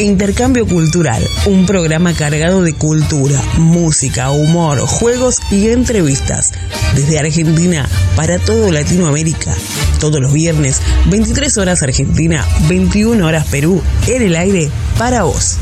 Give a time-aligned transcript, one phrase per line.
[0.00, 6.52] Intercambio Cultural, un programa cargado de cultura, música, humor, juegos y entrevistas.
[6.94, 9.54] Desde Argentina para todo Latinoamérica.
[10.00, 14.68] Todos los viernes, 23 horas Argentina, 21 horas Perú, en el aire
[14.98, 15.58] para vos.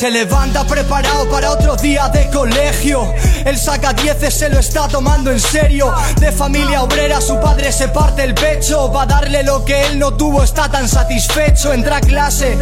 [0.00, 3.12] Se levanta preparado para otro día de colegio.
[3.44, 5.92] El saca dieces se lo está tomando en serio.
[6.18, 8.90] De familia obrera, su padre se parte el pecho.
[8.90, 11.74] Va a darle lo que él no tuvo, está tan satisfecho.
[11.74, 12.56] Entra a clase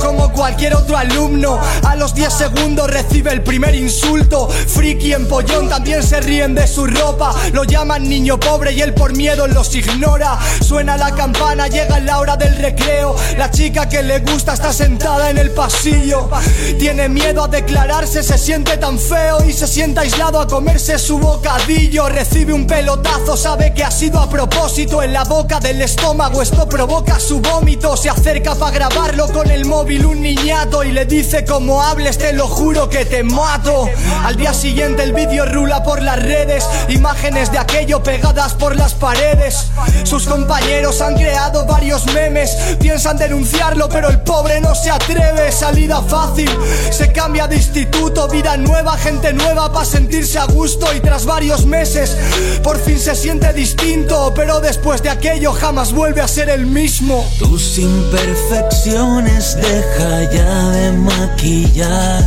[0.00, 1.60] como cualquier otro alumno.
[1.84, 4.48] A los 10 segundos recibe el primer insulto.
[4.48, 7.34] Friki en pollón también se ríen de su ropa.
[7.52, 10.38] Lo llaman niño pobre y él por miedo los ignora.
[10.62, 13.14] Suena la campana, llega la hora del recreo.
[13.36, 16.30] La chica que le gusta está sentada en el pasillo.
[16.78, 21.18] Tiene miedo a declararse, se siente tan feo y se sienta aislado a comerse su
[21.18, 22.08] bocadillo.
[22.08, 26.40] Recibe un pelotazo, sabe que ha sido a propósito en la boca del estómago.
[26.40, 27.96] Esto provoca su vómito.
[27.96, 32.32] Se acerca para grabarlo con el móvil un niñato y le dice como hables, te
[32.32, 33.88] lo juro que te mato.
[34.24, 38.94] Al día siguiente el vídeo rula por las redes, imágenes de aquello pegadas por las
[38.94, 39.66] paredes.
[40.04, 45.50] Sus compañeros han creado varios memes, piensan denunciarlo, pero el pobre no se atreve.
[45.50, 46.48] Salida fácil,
[46.90, 51.66] se cambia de instituto, vida nueva, gente nueva para sentirse a gusto y tras varios
[51.66, 52.16] meses
[52.62, 57.24] por fin se siente distinto, pero después de aquello jamás vuelve a ser el mismo.
[57.38, 62.24] Tus imperfecciones deja ya de maquillar.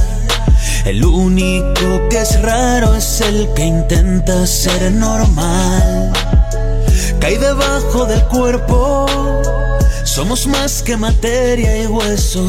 [0.85, 6.11] El único que es raro es el que intenta ser normal.
[7.19, 9.05] Cae debajo del cuerpo.
[10.11, 12.43] Somos más que materia y hueso.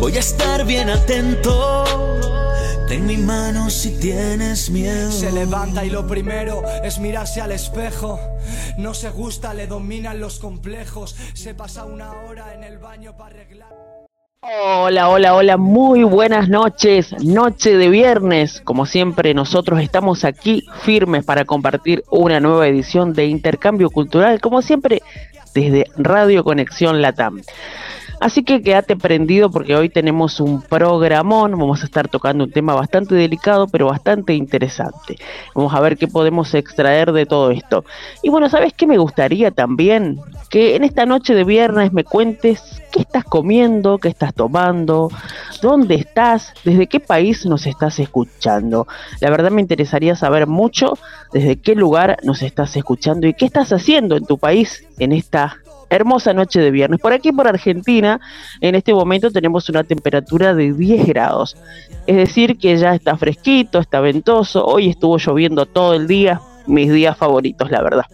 [0.00, 1.84] Voy a estar bien atento.
[2.88, 5.12] Ten mi mano si tienes miedo.
[5.12, 8.18] Se levanta y lo primero es mirarse al espejo.
[8.78, 11.14] No se gusta, le dominan los complejos.
[11.34, 13.68] Se pasa una hora en el baño para arreglar.
[14.40, 18.62] Hola, hola, hola, muy buenas noches, noche de viernes.
[18.62, 24.62] Como siempre, nosotros estamos aquí firmes para compartir una nueva edición de Intercambio Cultural, como
[24.62, 25.02] siempre,
[25.54, 27.40] desde Radio Conexión Latam.
[28.24, 32.72] Así que quédate prendido porque hoy tenemos un programón, vamos a estar tocando un tema
[32.72, 35.18] bastante delicado pero bastante interesante.
[35.54, 37.84] Vamos a ver qué podemos extraer de todo esto.
[38.22, 40.20] Y bueno, ¿sabes qué me gustaría también?
[40.48, 45.10] Que en esta noche de viernes me cuentes qué estás comiendo, qué estás tomando,
[45.60, 48.86] dónde estás, desde qué país nos estás escuchando.
[49.20, 50.96] La verdad me interesaría saber mucho
[51.30, 55.58] desde qué lugar nos estás escuchando y qué estás haciendo en tu país en esta
[55.94, 57.00] hermosa noche de viernes.
[57.00, 58.20] Por aquí, por Argentina,
[58.60, 61.56] en este momento tenemos una temperatura de 10 grados.
[62.06, 64.64] Es decir, que ya está fresquito, está ventoso.
[64.64, 66.40] Hoy estuvo lloviendo todo el día.
[66.66, 68.06] Mis días favoritos, la verdad.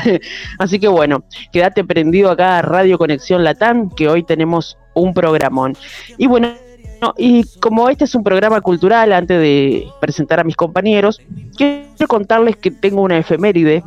[0.58, 1.22] Así que bueno,
[1.52, 5.76] quédate prendido acá a Radio Conexión Latam, que hoy tenemos un programón.
[6.18, 6.48] Y bueno,
[7.16, 11.20] y como este es un programa cultural, antes de presentar a mis compañeros,
[11.56, 13.82] quiero contarles que tengo una efeméride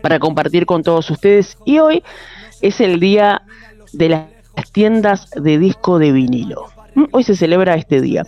[0.00, 1.56] para compartir con todos ustedes.
[1.64, 2.02] Y hoy
[2.62, 3.42] es el día
[3.92, 6.66] de las tiendas de disco de vinilo.
[6.94, 8.24] Mm, hoy se celebra este día.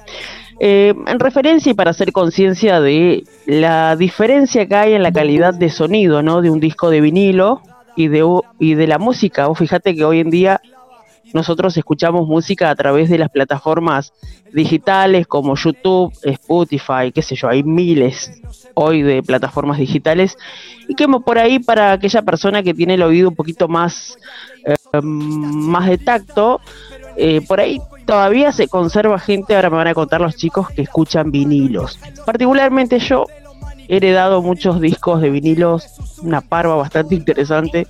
[0.60, 5.54] Eh, en referencia y para hacer conciencia de la diferencia que hay en la calidad
[5.54, 6.42] de sonido ¿no?
[6.42, 7.60] de un disco de vinilo
[7.96, 8.24] y de,
[8.58, 9.48] y de la música.
[9.48, 10.60] O fíjate que hoy en día
[11.32, 14.12] nosotros escuchamos música a través de las plataformas
[14.52, 18.40] digitales como YouTube, Spotify, qué sé yo, hay miles
[18.74, 20.36] hoy de plataformas digitales
[20.88, 24.16] y que por ahí para aquella persona que tiene el oído un poquito más,
[24.64, 26.60] eh, más de tacto,
[27.16, 30.82] eh, por ahí todavía se conserva gente, ahora me van a contar los chicos que
[30.82, 31.98] escuchan vinilos.
[32.24, 33.26] Particularmente yo
[33.88, 35.86] he heredado muchos discos de vinilos,
[36.22, 37.86] una parva bastante interesante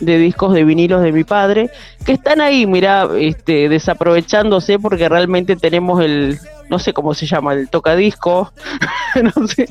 [0.00, 1.70] de discos de vinilos de mi padre,
[2.04, 6.38] que están ahí, mira, este, desaprovechándose porque realmente tenemos el,
[6.70, 8.52] no sé cómo se llama, el tocadisco,
[9.36, 9.68] no sé,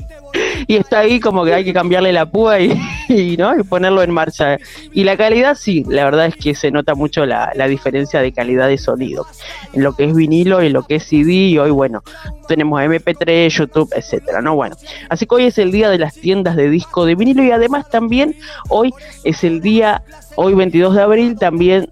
[0.66, 2.60] y está ahí como que hay que cambiarle la púa
[3.08, 3.58] y, ¿no?
[3.58, 4.58] y ponerlo en marcha.
[4.92, 8.68] Y la calidad, sí, la verdad es que se nota mucho la, diferencia de calidad
[8.68, 9.26] de sonido
[9.72, 11.32] en lo que es vinilo y lo que es CD.
[11.32, 12.02] Y hoy, bueno,
[12.46, 14.54] tenemos MP3, YouTube, etcétera, ¿no?
[14.54, 14.76] Bueno,
[15.08, 17.88] así que hoy es el día de las tiendas de disco de vinilo y además
[17.88, 18.34] también
[18.68, 18.92] hoy
[19.24, 20.02] es el día,
[20.36, 21.88] hoy 22 de abril, también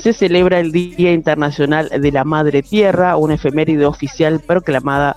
[0.00, 5.16] se celebra el Día Internacional de la Madre Tierra, una efeméride oficial proclamada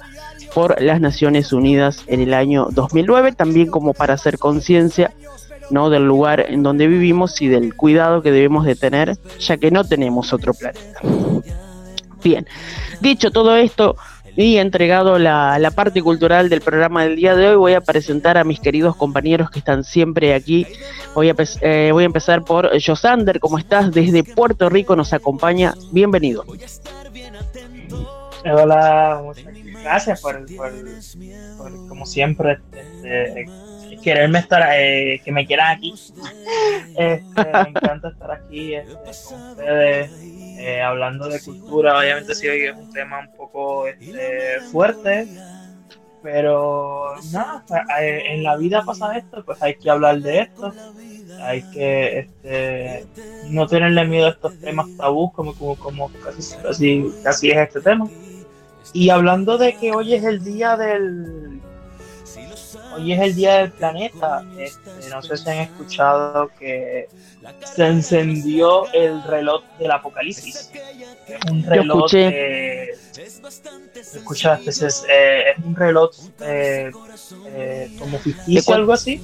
[0.53, 5.13] por las Naciones Unidas en el año 2009, también como para hacer conciencia
[5.71, 5.89] ¿no?
[5.89, 9.83] del lugar en donde vivimos y del cuidado que debemos de tener, ya que no
[9.83, 10.99] tenemos otro planeta.
[12.23, 12.47] Bien,
[13.01, 13.95] dicho todo esto
[14.35, 18.43] y entregado la, parte cultural del programa del día de hoy, voy a presentar a
[18.43, 20.65] mis queridos compañeros que están siempre aquí.
[21.13, 23.91] Voy a, eh, voy a empezar por Josander, ¿cómo estás?
[23.91, 25.73] Desde Puerto Rico nos acompaña.
[25.91, 26.45] Bienvenido.
[28.45, 29.21] Hola,
[29.83, 30.45] gracias por,
[31.87, 33.45] como siempre, este,
[34.03, 35.93] quererme estar, eh, que me quieran aquí.
[36.95, 40.11] Este, me encanta estar aquí este, con ustedes,
[40.59, 41.97] eh, hablando de cultura.
[41.97, 45.27] Obviamente sí es un tema un poco este, fuerte,
[46.21, 47.63] pero nada,
[47.99, 50.73] en la vida pasa esto, pues hay que hablar de esto.
[51.41, 53.05] Hay que este,
[53.49, 56.55] no tenerle miedo a estos temas tabús como, como, casi,
[57.23, 58.07] casi es este tema.
[58.93, 61.61] Y hablando de que hoy es el día del.
[62.95, 64.43] Hoy es el día del planeta.
[64.57, 67.07] Este, no sé si han escuchado que
[67.63, 70.71] se encendió el reloj del apocalipsis.
[71.27, 72.11] Es un reloj.
[72.11, 72.97] De,
[73.95, 76.11] escuchaste, es, eh, es un reloj
[76.41, 76.91] eh,
[77.47, 79.21] eh, como ficticio, algo así.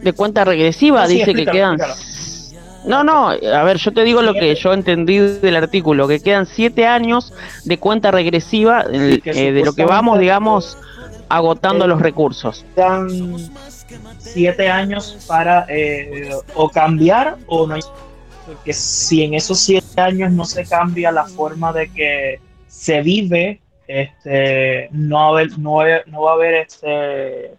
[0.00, 1.78] De cuenta regresiva, dice que quedan
[2.84, 6.46] no, no, a ver, yo te digo lo que yo entendí del artículo, que quedan
[6.46, 7.32] siete años
[7.64, 10.76] de cuenta regresiva eh, de lo que vamos, digamos,
[11.32, 12.64] agotando los recursos.
[12.74, 13.08] Quedan
[14.18, 17.76] siete años para eh, o cambiar o no.
[18.46, 23.62] Porque si en esos siete años no se cambia la forma de que se vive,
[23.86, 27.56] este, no, no, no va a haber este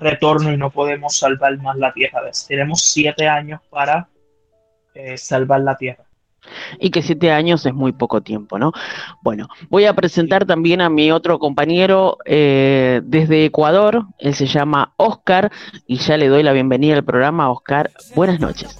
[0.00, 2.22] retorno y no podemos salvar más la Tierra.
[2.48, 4.08] Tenemos siete años para
[4.94, 6.07] eh, salvar la tierra.
[6.78, 8.72] Y que siete años es muy poco tiempo, ¿no?
[9.22, 14.92] Bueno, voy a presentar también a mi otro compañero eh, desde Ecuador, él se llama
[14.96, 15.50] Oscar
[15.86, 17.50] y ya le doy la bienvenida al programa.
[17.50, 18.76] Oscar, buenas noches.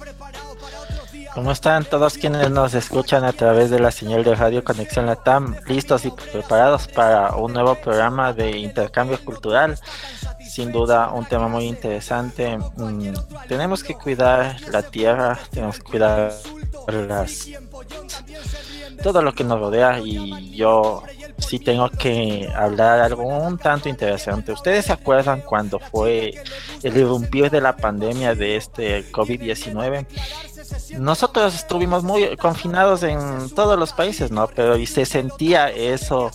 [1.33, 5.55] ¿Cómo están todos quienes nos escuchan a través de la señal de Radio Conexión Latam?
[5.67, 9.77] Listos y preparados para un nuevo programa de intercambio cultural
[10.49, 12.57] sin duda un tema muy interesante.
[12.75, 13.13] Mm,
[13.47, 16.33] tenemos que cuidar la tierra, tenemos que cuidar
[19.03, 21.03] todo lo que nos rodea y yo
[21.37, 24.51] sí tengo que hablar algo un tanto interesante.
[24.51, 26.33] ¿Ustedes se acuerdan cuando fue
[26.83, 30.05] el irrumpir de la pandemia de este COVID-19?
[30.97, 34.47] Nosotros estuvimos muy confinados en todos los países, ¿no?
[34.47, 36.31] Pero y se sentía eso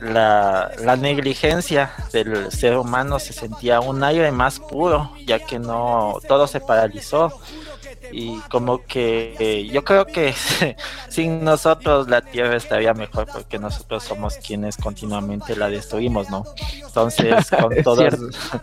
[0.00, 6.18] la, la, negligencia del ser humano se sentía un aire más puro, ya que no
[6.28, 7.32] todo se paralizó
[8.12, 10.34] y como que yo creo que
[11.08, 16.44] sin nosotros la tierra estaría mejor porque nosotros somos quienes continuamente la destruimos, ¿no?
[16.86, 18.14] Entonces, con todos,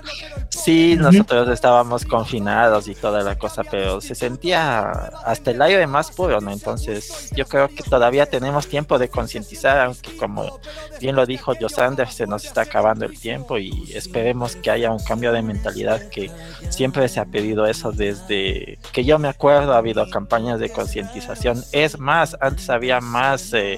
[0.49, 4.89] sí, nosotros estábamos confinados y toda la cosa, pero se sentía
[5.25, 6.51] hasta el aire más puro, ¿no?
[6.51, 10.59] Entonces, yo creo que todavía tenemos tiempo de concientizar, aunque como
[10.99, 15.03] bien lo dijo Josander, se nos está acabando el tiempo y esperemos que haya un
[15.03, 16.31] cambio de mentalidad que
[16.69, 21.63] siempre se ha pedido eso desde que yo me acuerdo, ha habido campañas de concientización.
[21.71, 23.77] Es más, antes había más, eh,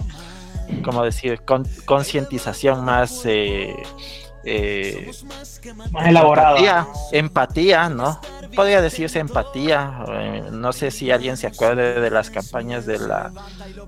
[0.83, 1.41] ¿cómo decir?,
[1.85, 3.25] concientización más...
[3.25, 3.75] Eh,
[4.49, 5.11] eh,
[5.91, 6.87] más elaborada.
[7.11, 8.21] Empatía, ¿no?
[8.55, 10.05] Podría decirse empatía.
[10.07, 13.31] Eh, no sé si alguien se acuerde de las campañas de la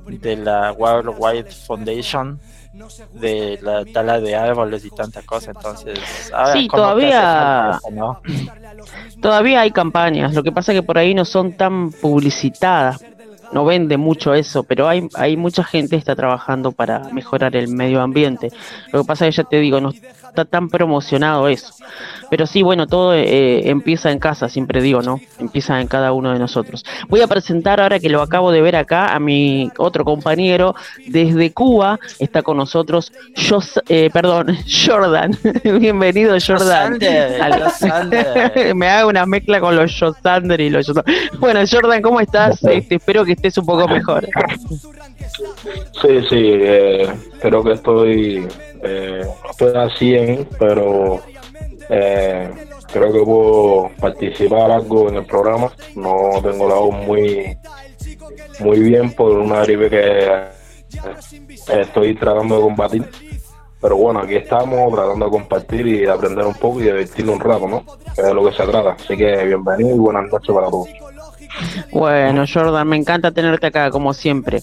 [0.07, 2.41] de la World Wide Foundation
[3.13, 5.51] de la tala de árboles y tanta cosa.
[5.51, 5.99] Entonces,
[6.53, 7.79] sí, todavía,
[9.21, 10.33] todavía hay campañas.
[10.33, 13.03] Lo que pasa es que por ahí no son tan publicitadas.
[13.51, 17.67] No vende mucho eso, pero hay, hay mucha gente que está trabajando para mejorar el
[17.67, 18.51] medio ambiente.
[18.91, 21.73] Lo que pasa es que ya te digo, no está tan promocionado eso.
[22.29, 25.19] Pero sí, bueno, todo eh, empieza en casa, siempre digo, ¿no?
[25.39, 26.85] Empieza en cada uno de nosotros.
[27.07, 30.75] Voy a presentar ahora que lo acabo de ver acá a mi otro compañero
[31.07, 31.99] desde Cuba.
[32.19, 33.11] Está con nosotros,
[33.87, 35.35] eh, perdón, Jordan.
[35.79, 36.99] Bienvenido, Jordan.
[38.75, 40.91] Me hago una mezcla con los Josander y los
[41.39, 42.63] Bueno, Jordan, ¿cómo estás?
[42.63, 44.27] Este, espero que estés un poco mejor.
[46.01, 48.47] Sí, sí, eh, creo que estoy,
[48.83, 51.21] eh, estoy a 100, pero
[51.89, 52.49] eh,
[52.91, 55.71] creo que puedo participar algo en el programa.
[55.95, 57.57] No tengo la voz muy,
[58.59, 63.09] muy bien por una gripe que eh, estoy tratando de combatir.
[63.81, 67.41] Pero bueno, aquí estamos tratando de compartir y de aprender un poco y divertirnos un
[67.41, 67.85] rato, ¿no?
[68.09, 68.91] Es de lo que se trata.
[68.91, 70.89] Así que bienvenido y buenas noches para todos.
[71.91, 74.61] Bueno, Jordan, me encanta tenerte acá, como siempre.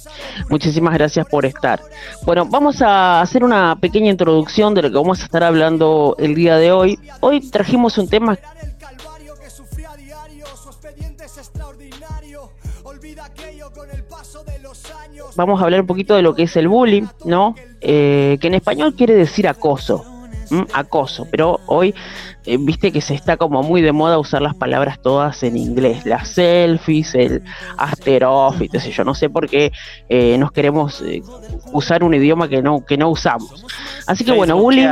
[0.48, 1.80] Muchísimas gracias por estar.
[2.24, 6.34] Bueno, vamos a hacer una pequeña introducción de lo que vamos a estar hablando el
[6.34, 6.98] día de hoy.
[7.20, 8.38] Hoy trajimos un tema
[15.36, 17.54] Vamos a hablar un poquito de lo que es el bullying, ¿no?
[17.80, 20.04] Eh, que en español quiere decir acoso.
[20.72, 21.94] acoso, pero hoy
[22.46, 26.06] eh, viste que se está como muy de moda usar las palabras todas en inglés,
[26.06, 27.42] las selfies, el
[27.76, 29.72] after off, y qué sé yo, no sé por qué
[30.08, 31.02] eh, nos queremos
[31.72, 33.64] usar un idioma que no, que no usamos.
[34.06, 34.88] Así que bueno, bullying,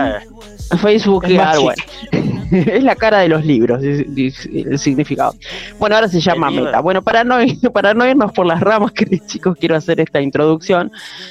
[0.80, 2.33] Facebook, bueno.
[2.52, 5.34] es la cara de los libros, el significado.
[5.78, 6.80] Bueno, ahora se llama meta.
[6.80, 7.36] Bueno, para no,
[7.72, 8.92] para no irnos por las ramas,
[9.26, 10.90] chicos, quiero hacer esta introducción.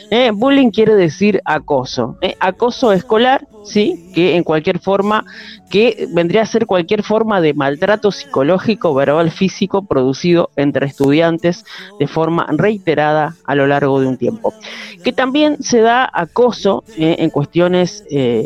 [0.10, 2.18] Eh, bullying quiere decir acoso.
[2.22, 5.26] Eh, acoso escolar, sí, que en cualquier forma,
[5.70, 11.66] que vendría a ser cualquier forma de maltrato psicológico, verbal, físico producido entre estudiantes
[12.00, 14.54] de forma reiterada a lo largo de un tiempo.
[15.04, 18.04] Que también se da acoso eh, en cuestiones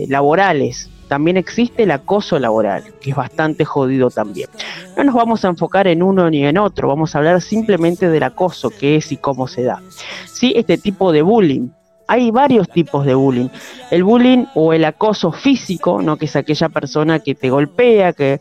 [0.08, 4.50] laborales, también existe el acoso laboral, que es bastante jodido también.
[4.96, 8.24] No nos vamos a enfocar en uno ni en otro, vamos a hablar simplemente del
[8.24, 9.82] acoso, qué es y cómo se da.
[10.26, 11.70] Sí, este tipo de bullying.
[12.10, 13.50] Hay varios tipos de bullying.
[13.92, 16.16] El bullying o el acoso físico, ¿no?
[16.16, 18.40] que es aquella persona que te golpea, que,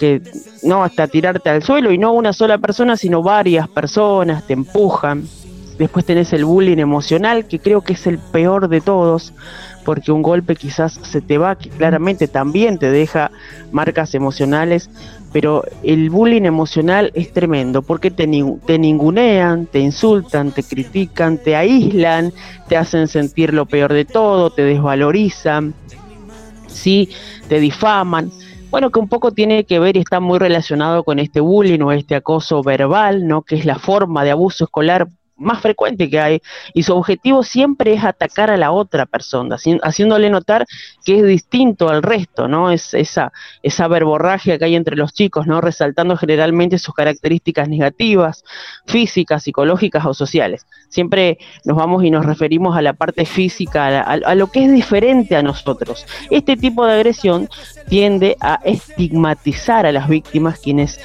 [0.00, 0.22] que
[0.62, 5.24] no hasta tirarte al suelo, y no una sola persona, sino varias personas, te empujan.
[5.78, 9.34] Después tenés el bullying emocional, que creo que es el peor de todos
[9.84, 13.30] porque un golpe quizás se te va, que claramente también te deja
[13.70, 14.90] marcas emocionales,
[15.32, 22.32] pero el bullying emocional es tremendo, porque te, ningunean, te insultan, te critican, te aíslan,
[22.68, 25.74] te hacen sentir lo peor de todo, te desvalorizan,
[26.66, 27.08] ¿sí?
[27.48, 28.30] te difaman.
[28.70, 31.92] Bueno, que un poco tiene que ver y está muy relacionado con este bullying o
[31.92, 33.42] este acoso verbal, ¿no?
[33.42, 36.42] Que es la forma de abuso escolar más frecuente que hay
[36.74, 40.66] y su objetivo siempre es atacar a la otra persona, haciéndole notar
[41.04, 42.70] que es distinto al resto, ¿no?
[42.70, 45.60] Es esa, esa verborragia que hay entre los chicos, ¿no?
[45.60, 48.44] Resaltando generalmente sus características negativas,
[48.86, 50.66] físicas, psicológicas o sociales.
[50.88, 54.72] Siempre nos vamos y nos referimos a la parte física, a, a lo que es
[54.72, 56.06] diferente a nosotros.
[56.30, 57.48] Este tipo de agresión
[57.88, 61.00] tiende a estigmatizar a las víctimas quienes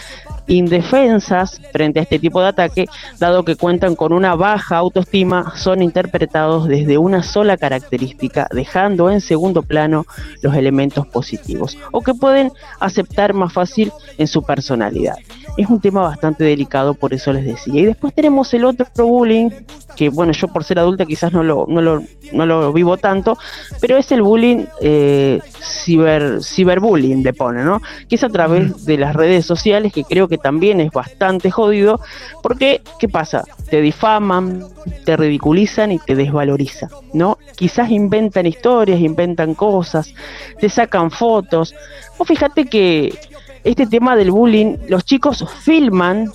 [0.48, 2.86] indefensas frente a este tipo de ataque,
[3.20, 9.22] dado que cuentan con una baja autoestima, son interpretados desde una sola característica, dejando en
[9.22, 10.06] segundo plano
[10.42, 15.16] los elementos positivos, o que pueden aceptar más fácil en su personalidad.
[15.58, 17.82] Es un tema bastante delicado, por eso les decía.
[17.82, 19.50] Y después tenemos el otro bullying,
[19.96, 23.38] que bueno, yo por ser adulta quizás no lo, no lo, no lo vivo tanto,
[23.82, 27.82] pero es el bullying eh, ciber, ciberbullying, le pone, ¿no?
[28.08, 32.00] Que es a través de las redes sociales, que creo que también es bastante jodido,
[32.44, 33.44] porque, ¿qué pasa?
[33.68, 34.64] Te difaman,
[35.06, 37.40] te ridiculizan y te desvalorizan, ¿no?
[37.56, 40.14] Quizás inventan historias, inventan cosas,
[40.60, 41.74] te sacan fotos.
[42.20, 43.18] O fíjate que
[43.64, 46.32] este tema del bullying, los chicos filman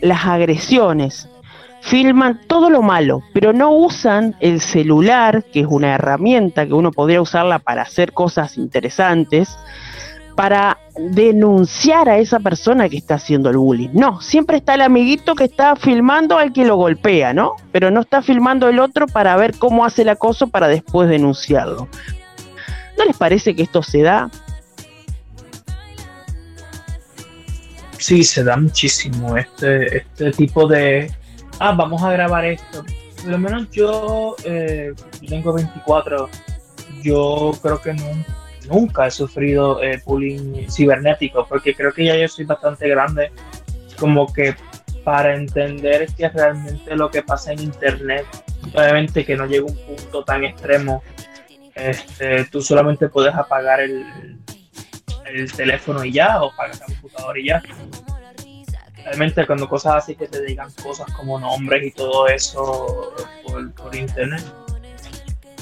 [0.00, 1.28] las agresiones,
[1.80, 6.92] filman todo lo malo, pero no usan el celular, que es una herramienta que uno
[6.92, 9.58] podría usarla para hacer cosas interesantes,
[10.36, 13.88] para denunciar a esa persona que está haciendo el bullying.
[13.92, 17.54] No, siempre está el amiguito que está filmando al que lo golpea, ¿no?
[17.72, 21.88] Pero no está filmando el otro para ver cómo hace el acoso para después denunciarlo.
[22.96, 24.30] ¿No les parece que esto se da?
[27.98, 31.10] Sí, se da muchísimo este, este tipo de...
[31.58, 32.84] Ah, vamos a grabar esto.
[33.22, 34.92] Por lo menos yo eh,
[35.28, 36.28] tengo 24.
[37.02, 37.94] Yo creo que
[38.68, 43.32] nunca he sufrido eh, bullying cibernético, porque creo que ya yo soy bastante grande,
[43.98, 44.54] como que
[45.02, 48.26] para entender que realmente lo que pasa en internet,
[48.74, 51.02] obviamente que no llega a un punto tan extremo,
[51.74, 54.04] este, tú solamente puedes apagar el,
[55.32, 57.62] el teléfono y ya, o apagar el computador y ya.
[59.04, 63.14] Realmente cuando cosas así que te digan cosas como nombres y todo eso
[63.46, 64.44] por, internet,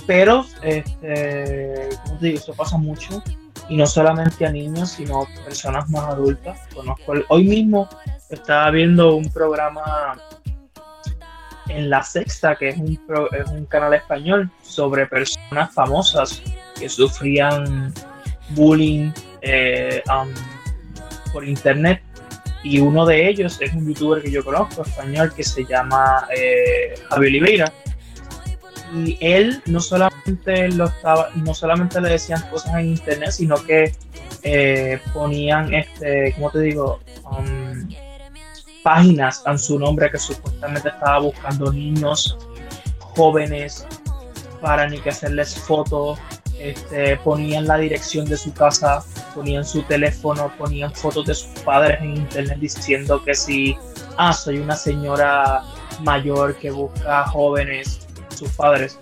[0.07, 3.23] pero, este, como te digo, eso pasa mucho.
[3.69, 6.61] Y no solamente a niños, sino a personas más adultas.
[6.73, 7.89] Conozco hoy mismo
[8.31, 10.17] estaba viendo un programa
[11.69, 12.99] en La Sexta, que es un,
[13.33, 16.43] es un canal español sobre personas famosas
[16.79, 17.93] que sufrían
[18.51, 19.11] bullying
[19.47, 20.03] eh,
[21.33, 22.03] por internet.
[22.63, 26.95] Y uno de ellos es un youtuber que yo conozco, español, que se llama eh,
[27.09, 27.73] Javier Oliveira.
[28.93, 33.93] Y él no solamente lo estaba, no solamente le decían cosas en internet, sino que
[34.43, 37.01] eh, ponían este, ¿cómo te digo?
[37.25, 37.89] Um,
[38.83, 42.39] páginas en su nombre que supuestamente estaba buscando niños
[43.01, 43.87] jóvenes
[44.61, 46.19] para ni que hacerles fotos,
[46.59, 52.01] este, ponían la dirección de su casa, ponían su teléfono, ponían fotos de sus padres
[52.01, 53.77] en internet diciendo que si,
[54.17, 55.63] ah, soy una señora
[56.03, 58.99] mayor que busca jóvenes, sus padres.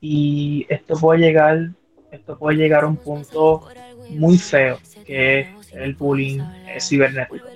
[0.00, 1.70] Y esto puede llegar,
[2.10, 3.68] esto puede llegar a un punto
[4.08, 6.40] muy feo, que es el bullying
[6.78, 7.46] cibernético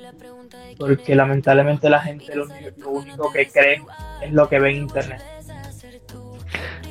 [0.78, 2.46] porque lamentablemente la gente lo,
[2.90, 3.82] único que cree
[4.22, 5.22] es lo que ve en internet.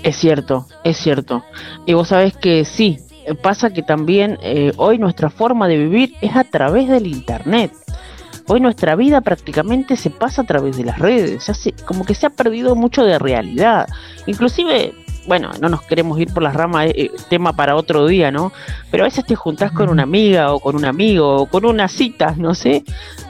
[0.03, 1.43] Es cierto, es cierto.
[1.85, 2.99] Y vos sabés que sí,
[3.41, 7.71] pasa que también eh, hoy nuestra forma de vivir es a través del internet.
[8.47, 11.49] Hoy nuestra vida prácticamente se pasa a través de las redes,
[11.85, 13.87] como que se ha perdido mucho de realidad.
[14.27, 14.93] Inclusive
[15.27, 18.51] bueno, no nos queremos ir por las ramas, eh, tema para otro día, ¿no?
[18.91, 21.87] Pero a veces te juntás con una amiga o con un amigo o con una
[21.87, 22.83] cita, no sé,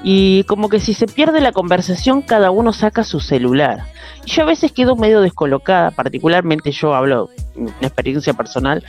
[0.03, 3.85] y como que si se pierde la conversación, cada uno saca su celular.
[4.25, 8.83] Y yo a veces quedo medio descolocada, particularmente yo hablo una experiencia personal,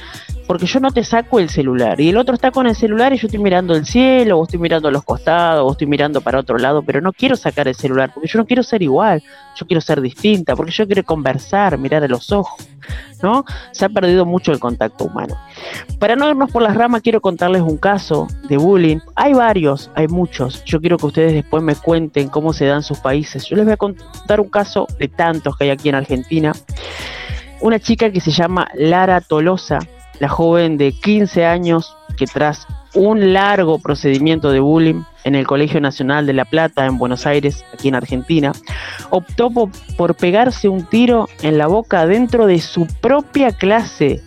[0.46, 3.18] porque yo no te saco el celular y el otro está con el celular y
[3.18, 6.58] yo estoy mirando el cielo, o estoy mirando los costados, o estoy mirando para otro
[6.58, 9.22] lado, pero no quiero sacar el celular porque yo no quiero ser igual,
[9.56, 12.66] yo quiero ser distinta, porque yo quiero conversar, mirar a los ojos,
[13.22, 13.44] ¿no?
[13.72, 15.36] Se ha perdido mucho el contacto humano.
[15.98, 18.98] Para no irnos por las ramas, quiero contarles un caso de bullying.
[19.14, 20.64] Hay varios, hay muchos.
[20.64, 23.46] Yo quiero que ustedes después me cuenten cómo se dan sus países.
[23.46, 26.52] Yo les voy a contar un caso de tantos que hay aquí en Argentina
[27.64, 29.78] una chica que se llama Lara Tolosa,
[30.20, 35.80] la joven de 15 años que tras un largo procedimiento de bullying en el Colegio
[35.80, 38.52] Nacional de La Plata en Buenos Aires, aquí en Argentina,
[39.08, 39.48] optó
[39.96, 44.22] por, pegarse un tiro en la boca dentro de su propia clase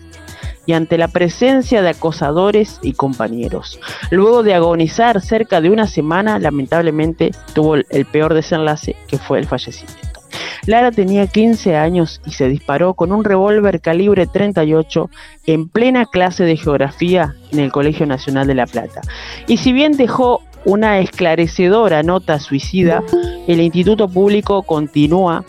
[0.66, 3.78] y ante la presencia de acosadores y compañeros.
[4.10, 9.46] Luego de agonizar cerca de una semana, lamentablemente tuvo el peor desenlace que fue el
[9.46, 10.07] fallecimiento.
[10.66, 15.10] Lara tenía 15 años y se disparó con un revólver calibre 38
[15.46, 19.00] en plena clase de geografía en el Colegio Nacional de La Plata.
[19.46, 23.02] Y si bien dejó una esclarecedora nota suicida,
[23.46, 25.44] el Instituto Público continúa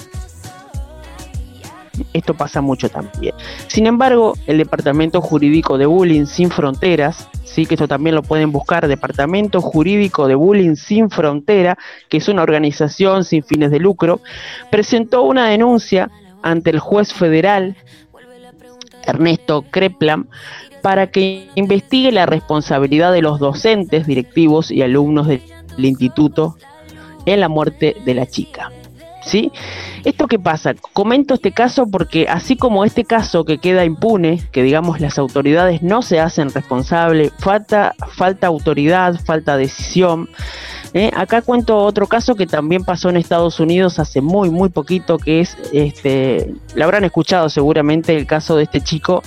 [2.14, 3.36] esto pasa mucho también.
[3.68, 8.52] Sin embargo, el Departamento Jurídico de Bullying Sin Fronteras, sí que esto también lo pueden
[8.52, 14.22] buscar, Departamento Jurídico de Bullying Sin Frontera, que es una organización sin fines de lucro,
[14.70, 16.10] presentó una denuncia
[16.42, 17.76] ante el juez federal
[19.06, 20.28] Ernesto Kreplam
[20.82, 25.42] para que investigue la responsabilidad de los docentes, directivos y alumnos del
[25.78, 26.56] instituto
[27.26, 28.72] en la muerte de la chica.
[29.22, 29.52] ¿Sí?
[30.06, 30.74] ¿Esto qué pasa?
[30.94, 35.82] Comento este caso porque así como este caso que queda impune, que digamos las autoridades
[35.82, 40.30] no se hacen responsables, falta, falta autoridad, falta decisión.
[40.94, 41.12] ¿eh?
[41.16, 45.42] Acá cuento otro caso que también pasó en Estados Unidos hace muy, muy poquito, que
[45.42, 49.22] es, este, lo habrán escuchado seguramente, el caso de este chico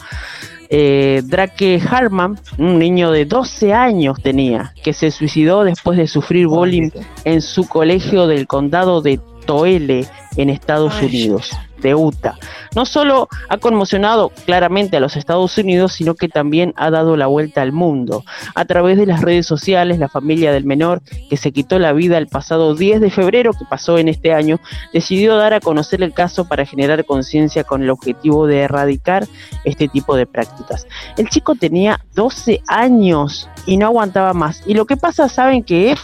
[0.75, 6.47] eh, Drake Harman, un niño de 12 años tenía, que se suicidó después de sufrir
[6.47, 6.89] bullying
[7.25, 11.51] en su colegio del condado de Toele en Estados Unidos,
[11.81, 12.37] de Utah.
[12.75, 17.27] No solo ha conmocionado claramente a los Estados Unidos, sino que también ha dado la
[17.27, 18.25] vuelta al mundo.
[18.55, 22.17] A través de las redes sociales, la familia del menor, que se quitó la vida
[22.17, 24.59] el pasado 10 de febrero, que pasó en este año,
[24.93, 29.27] decidió dar a conocer el caso para generar conciencia con el objetivo de erradicar
[29.65, 30.87] este tipo de prácticas.
[31.19, 34.63] El chico tenía 12 años y no aguantaba más.
[34.67, 36.01] Y lo que pasa, ¿saben qué es?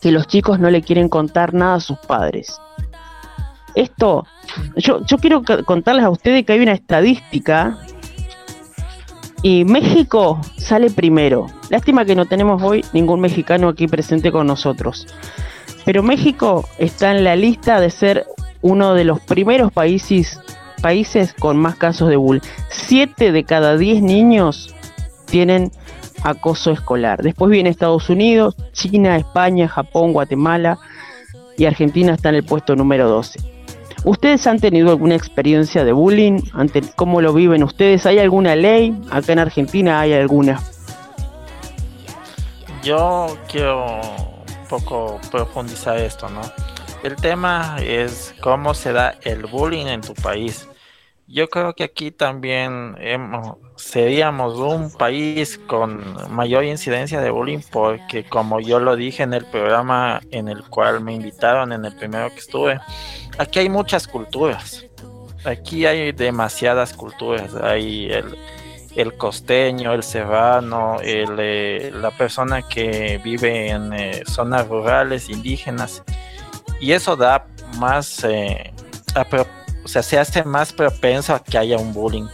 [0.00, 2.60] Que los chicos no le quieren contar nada a sus padres.
[3.74, 4.26] Esto,
[4.76, 7.78] yo, yo quiero contarles a ustedes que hay una estadística
[9.42, 11.46] y México sale primero.
[11.70, 15.06] Lástima que no tenemos hoy ningún mexicano aquí presente con nosotros.
[15.84, 18.26] Pero México está en la lista de ser
[18.60, 20.40] uno de los primeros países,
[20.82, 22.42] países con más casos de bull.
[22.68, 24.74] Siete de cada diez niños
[25.26, 25.70] tienen
[26.22, 27.22] acoso escolar.
[27.22, 30.78] Después viene Estados Unidos, China, España, Japón, Guatemala
[31.56, 33.40] y Argentina está en el puesto número 12.
[34.04, 36.40] ¿Ustedes han tenido alguna experiencia de bullying?
[36.94, 38.06] ¿Cómo lo viven ustedes?
[38.06, 38.98] ¿Hay alguna ley?
[39.10, 40.60] Acá en Argentina hay alguna.
[42.82, 46.42] Yo quiero un poco profundizar esto, ¿no?
[47.02, 50.68] el tema es cómo se da el bullying en tu país.
[51.26, 52.96] Yo creo que aquí también
[53.78, 56.02] seríamos un país con
[56.34, 61.00] mayor incidencia de bullying porque como yo lo dije en el programa en el cual
[61.00, 62.80] me invitaron, en el primero que estuve,
[63.38, 64.84] aquí hay muchas culturas.
[65.44, 67.54] Aquí hay demasiadas culturas.
[67.54, 68.10] Hay
[68.96, 76.02] el, costeño, el serrano, eh, la persona que vive en eh, zonas rurales, indígenas.
[76.80, 77.46] Y eso da
[77.78, 78.24] más...
[78.24, 78.72] Eh,
[79.84, 82.26] o sea, se hace más propenso a que haya un bullying,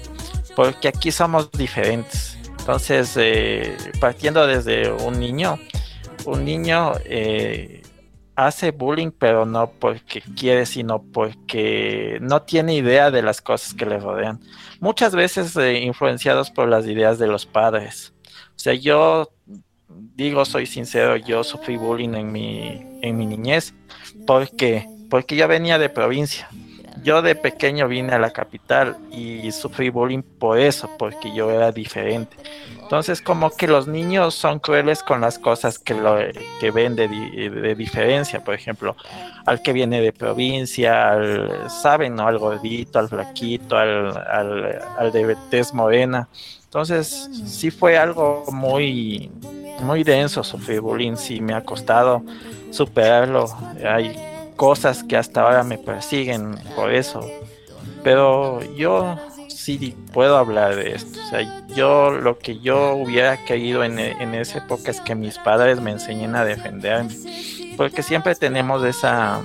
[0.56, 2.38] porque aquí somos diferentes.
[2.58, 5.58] Entonces, eh, partiendo desde un niño,
[6.24, 7.82] un niño eh,
[8.36, 13.86] hace bullying, pero no porque quiere, sino porque no tiene idea de las cosas que
[13.86, 14.40] le rodean.
[14.80, 18.14] Muchas veces eh, influenciados por las ideas de los padres.
[18.56, 19.30] O sea, yo
[19.88, 23.74] digo, soy sincero, yo sufrí bullying en mi, en mi niñez.
[24.26, 26.48] porque Porque yo venía de provincia
[27.02, 31.72] yo de pequeño vine a la capital y sufrí bullying por eso, porque yo era
[31.72, 32.36] diferente.
[32.80, 36.16] Entonces, como que los niños son crueles con las cosas que, lo,
[36.60, 38.44] que ven de, diferencia.
[38.44, 38.94] Por ejemplo,
[39.46, 42.26] al que viene de provincia, al, saben, ¿no?
[42.26, 46.28] Al gordito, al flaquito, al, al, al de tez morena.
[46.64, 49.30] Entonces, sí fue algo muy,
[49.80, 51.16] muy denso sufrir bullying.
[51.16, 52.22] Sí me ha costado
[52.70, 53.46] superarlo.
[53.84, 54.14] Hay
[54.56, 57.20] cosas que hasta ahora me persiguen por eso.
[58.02, 59.16] Pero yo
[59.48, 61.18] sí puedo hablar de esto.
[61.26, 65.38] O sea, yo lo que yo hubiera querido en, en esa época es que mis
[65.38, 67.14] padres me enseñen a defenderme.
[67.76, 69.40] Porque siempre tenemos esa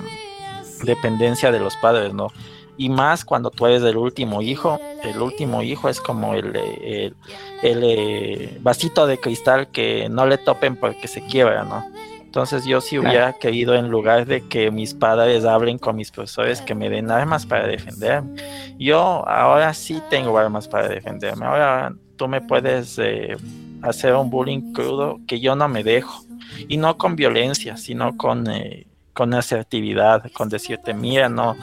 [0.84, 2.28] dependencia de los padres, ¿no?
[2.76, 4.80] Y más cuando tú eres el último hijo.
[5.02, 7.14] El último hijo es como el, el,
[7.62, 11.84] el eh, vasito de cristal que no le topen porque se quiebra, ¿no?
[12.30, 16.60] Entonces yo sí hubiera querido en lugar de que mis padres hablen con mis profesores
[16.60, 18.40] que me den armas para defenderme.
[18.78, 21.44] Yo ahora sí tengo armas para defenderme.
[21.44, 23.36] Ahora tú me puedes eh,
[23.82, 26.22] hacer un bullying crudo que yo no me dejo.
[26.68, 31.56] Y no con violencia, sino con, eh, con asertividad, con decirte, mira, no,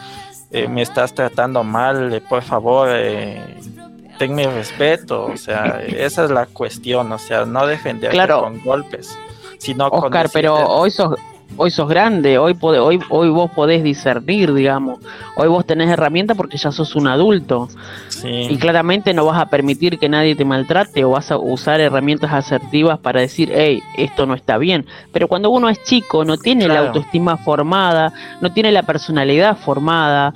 [0.51, 2.89] eh, me estás tratando mal, por favor,
[4.19, 5.27] tenme respeto.
[5.27, 9.17] O sea, esa es la cuestión, o sea, no defenderte con golpes.
[9.91, 11.15] Oscar, pero hoy sos,
[11.55, 14.99] hoy sos grande, hoy, hoy, hoy vos podés discernir, digamos.
[15.35, 17.69] Hoy vos tenés herramientas porque ya sos un adulto.
[18.23, 22.33] Y claramente no vas a permitir que nadie te maltrate o vas a usar herramientas
[22.33, 24.85] asertivas para decir, hey, esto no está bien.
[25.11, 30.33] Pero cuando uno es chico, no tiene la autoestima formada, no tiene la personalidad formada,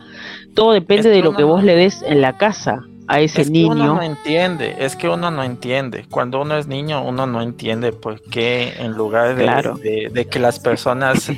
[0.53, 3.73] todo depende de lo que vos le des en la casa a ese es niño.
[3.73, 6.05] Que uno no entiende, es que uno no entiende.
[6.09, 10.59] Cuando uno es niño, uno no entiende por qué en lugar de, de que las
[10.59, 11.31] personas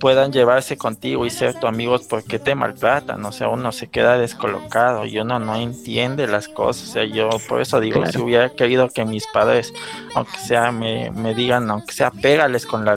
[0.00, 4.18] puedan llevarse contigo y ser tu amigos porque te maltratan, o sea, uno se queda
[4.18, 8.48] descolocado y uno no entiende las cosas, o sea, yo por eso digo, si hubiera
[8.50, 9.72] querido que mis padres,
[10.14, 12.96] aunque sea, me, me digan, aunque sea, pégales con la,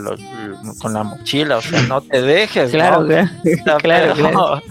[0.82, 3.78] con la mochila, o sea, no te dejes, claro, ¿no?
[3.78, 4.62] claro, pero,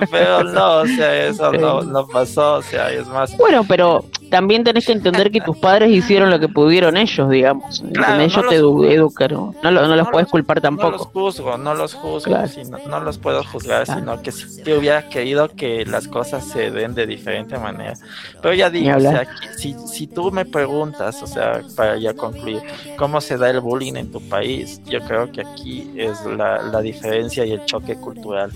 [0.10, 3.36] pero, no, o sea, eso no, no pasó, o sea, es más...
[3.36, 7.84] Bueno, pero también tenés que entender que tus padres hicieron lo que pudieron ellos, digamos.
[8.18, 9.54] ellos te educaron.
[9.62, 10.90] No, no, los puedes culpar tampoco.
[10.90, 12.38] No los juzgo, no los juzgo,
[12.88, 16.94] no, los puedo juzgar, sino que si te hubiera querido que las cosas se den
[16.94, 17.92] de diferente manera.
[18.40, 19.26] Pero ya digo, o sea,
[19.58, 22.62] si, si tú me preguntas, o sea, para ya concluir,
[22.96, 24.80] ¿cómo se da el bullying en tu país?
[24.86, 28.50] Yo creo que aquí es la, la diferencia y el choque cultural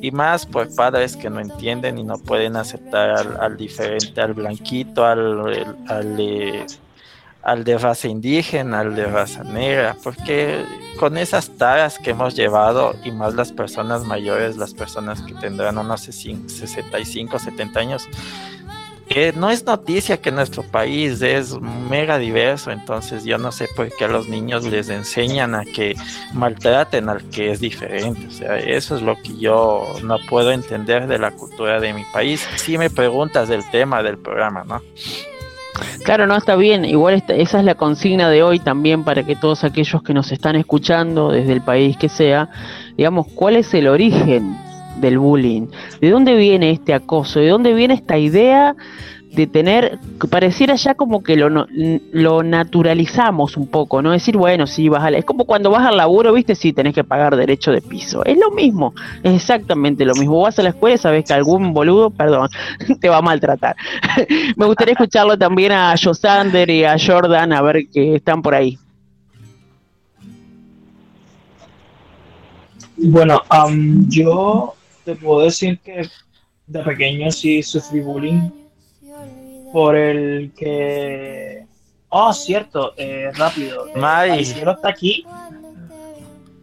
[0.00, 5.04] y más por padres que no entienden y no pueden aceptar al, diferente, al blanquito,
[5.04, 6.66] al, al,
[7.42, 10.64] al, de raza indígena, al de raza negra, porque
[10.98, 15.78] con esas taras que hemos llevado y más las personas mayores, las personas que tendrán
[15.78, 18.08] unos 65, 70 años,
[19.36, 24.04] no es noticia que nuestro país es mega diverso, entonces yo no sé por qué
[24.04, 25.96] a los niños les enseñan a que
[26.34, 28.26] maltraten al que es diferente.
[28.26, 32.04] O sea, eso es lo que yo no puedo entender de la cultura de mi
[32.12, 32.46] país.
[32.56, 34.82] Si me preguntas del tema del programa, ¿no?
[36.04, 36.84] Claro, no está bien.
[36.84, 40.56] Igual esa es la consigna de hoy también para que todos aquellos que nos están
[40.56, 42.50] escuchando desde el país que sea,
[42.96, 44.67] digamos, ¿cuál es el origen
[45.00, 45.68] del bullying.
[46.00, 47.40] ¿De dónde viene este acoso?
[47.40, 48.76] ¿De dónde viene esta idea
[49.32, 49.98] de tener,
[50.30, 54.12] pareciera ya como que lo, lo naturalizamos un poco, ¿no?
[54.12, 57.04] Decir, bueno, sí, vas a, es como cuando vas al laburo, viste, sí, tenés que
[57.04, 58.24] pagar derecho de piso.
[58.24, 60.40] Es lo mismo, es exactamente lo mismo.
[60.40, 62.48] Vas a la escuela y sabes que algún boludo, perdón,
[63.00, 63.76] te va a maltratar.
[64.56, 68.78] Me gustaría escucharlo también a Josander y a Jordan, a ver que están por ahí.
[72.96, 73.42] Bueno,
[74.08, 74.74] yo
[75.08, 76.06] te puedo decir que
[76.66, 78.50] de pequeño sí sufrí bullying
[79.72, 81.64] por el que...
[82.10, 83.88] Oh, cierto, eh, rápido.
[83.88, 85.24] Eh, Maricielo está aquí.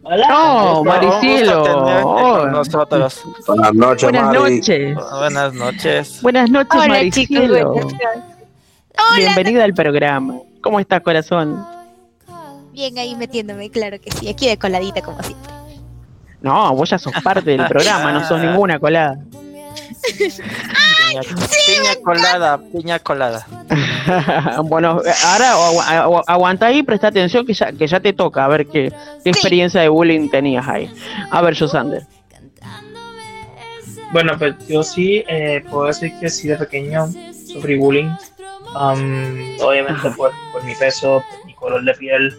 [0.04, 0.28] Hola.
[0.28, 1.62] No, Maricielo.
[2.06, 4.94] Buenas noches, Buenas noches.
[5.18, 6.22] Buenas noches.
[6.22, 7.74] Buenas noches, Maricielo.
[9.16, 10.38] Bienvenida al programa.
[10.60, 11.66] ¿Cómo estás, corazón?
[12.70, 14.28] Bien, ahí metiéndome, claro que sí.
[14.28, 15.55] Aquí de coladita, como siempre.
[16.46, 19.18] No, vos ya sos parte del programa, no sos ninguna colada.
[21.66, 23.44] piña, colada, piña colada.
[24.64, 28.92] bueno, ahora aguanta ahí, presta atención que ya, que ya te toca, a ver qué,
[29.24, 30.88] experiencia de bullying tenías ahí.
[31.32, 32.06] A ver, Josander.
[34.12, 37.08] Bueno, pues yo sí eh, puedo decir que sí de pequeño
[37.52, 38.12] sufrí bullying.
[38.72, 42.38] obviamente por, por, mi peso, por mi color de piel.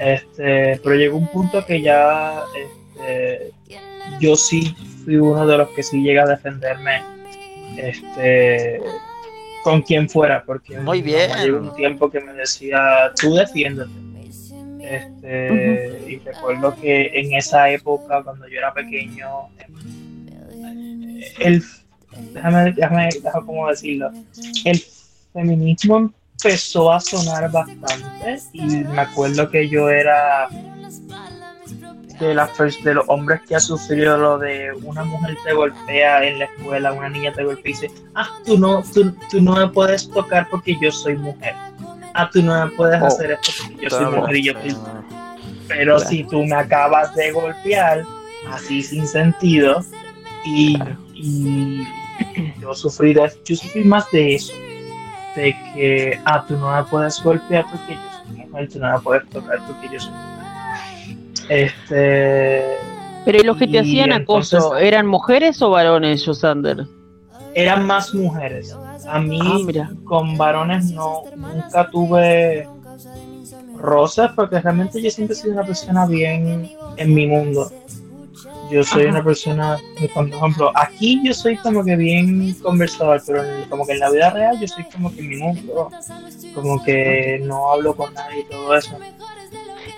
[0.00, 2.42] Este, pero llegó un punto que ya
[3.04, 3.52] este,
[4.20, 7.02] yo sí fui uno de los que sí llega a defenderme
[7.76, 8.80] este,
[9.62, 11.30] con quien fuera, porque muy bien.
[11.42, 13.90] Llegó un tiempo que me decía, tú defiéndete.
[14.80, 19.48] Este, Y recuerdo que en esa época, cuando yo era pequeño,
[21.38, 21.62] el,
[22.32, 24.10] déjame, déjame, déjame cómo decirlo,
[24.64, 24.84] el
[25.32, 30.48] feminismo empezó a sonar bastante y me acuerdo que yo era
[32.18, 36.38] de, las, de los hombres que ha sufrido lo de una mujer te golpea en
[36.38, 40.08] la escuela, una niña te golpea y dice, ah, tú no, tú, no me puedes
[40.08, 41.54] tocar porque yo soy mujer.
[42.14, 44.76] Ah, tú no me puedes oh, hacer esto porque yo soy mujer y yo soy...
[45.66, 48.04] Pero si tú me acabas de golpear,
[48.50, 49.82] así sin sentido,
[50.44, 50.78] y,
[52.60, 54.52] yo sufrí de, yo sufrí más de eso,
[55.34, 59.00] de que, ah, tú no me puedes golpear porque yo soy mujer, tú no me
[59.00, 60.33] puedes tocar porque yo soy mujer
[61.48, 62.64] este.
[63.24, 66.86] Pero ¿y los que te hacían acoso eran mujeres o varones, Josander?
[67.54, 68.76] Eran más mujeres.
[69.08, 69.40] A mí
[69.80, 72.66] ah, con varones no nunca tuve
[73.76, 77.70] rosas porque realmente yo siempre he sido una persona bien en mi mundo.
[78.70, 79.78] Yo soy una persona,
[80.14, 84.30] por ejemplo, aquí yo soy como que bien conversador, pero como que en la vida
[84.30, 85.90] real yo soy como que en mi mundo,
[86.54, 88.98] como que no hablo con nadie y todo eso.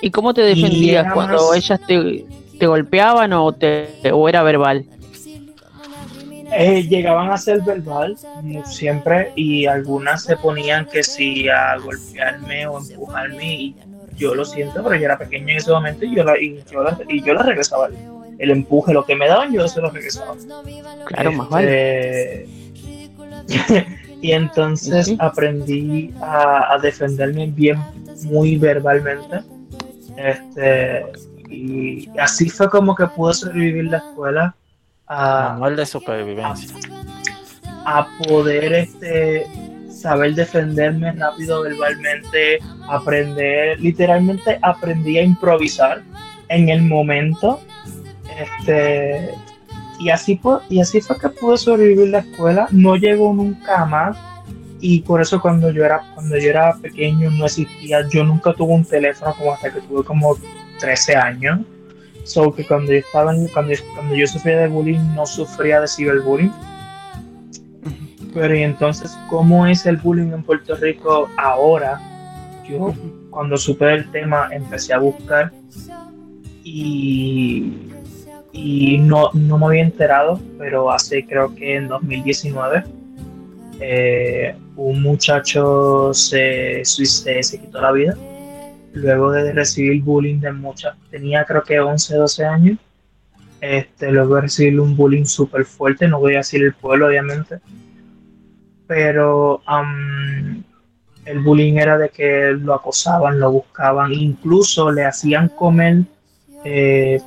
[0.01, 4.85] ¿Y cómo te defendías cuando ellas te, golpeaban o, te, o era verbal?
[6.53, 8.17] Eh, llegaban a ser verbal
[8.65, 13.77] siempre y algunas se ponían que si a golpearme o empujarme y
[14.17, 16.83] yo lo siento, pero yo era pequeño en ese momento y yo la, y yo
[16.83, 17.89] la, y yo la regresaba.
[18.39, 20.35] El empuje, lo que me daban, yo se lo regresaba.
[21.07, 22.43] Claro, más vale.
[22.43, 22.49] Este,
[24.23, 27.79] y entonces aprendí a, a defenderme bien,
[28.25, 29.41] muy verbalmente
[30.17, 31.07] este,
[31.49, 34.57] y así fue como que pude sobrevivir la escuela.
[35.07, 36.77] A, Manual de supervivencia.
[37.85, 39.47] A poder este,
[39.91, 46.03] saber defenderme rápido verbalmente, aprender, literalmente aprendí a improvisar
[46.49, 47.61] en el momento.
[48.39, 49.31] Este,
[50.01, 52.67] y así, y así fue que pude sobrevivir la escuela.
[52.71, 54.17] No llegó nunca más
[54.81, 58.75] y por eso cuando yo era cuando yo era pequeño no existía yo nunca tuve
[58.75, 60.37] un teléfono como hasta que tuve como
[60.79, 61.61] 13 años.
[62.25, 66.53] So que cuando yo estaba cuando, cuando yo sufría de bullying no sufría de ciberbullying.
[68.35, 72.01] Pero y entonces cómo es el bullying en Puerto Rico ahora
[72.69, 72.93] yo
[73.31, 75.53] cuando supe el tema empecé a buscar
[76.65, 77.73] y
[78.53, 82.85] y no, no me había enterado pero hace creo que en 2019
[83.81, 88.17] eh, un muchacho se, se, se, quitó la vida
[88.93, 92.79] luego de recibir bullying de muchas, tenía creo que 11, 12 años,
[93.61, 97.59] este, luego de recibir un bullying súper fuerte, no voy a decir el pueblo obviamente,
[98.87, 99.63] pero
[101.27, 106.05] el bullying era de que lo acosaban, lo buscaban, incluso le hacían comer
[106.65, 107.21] eh,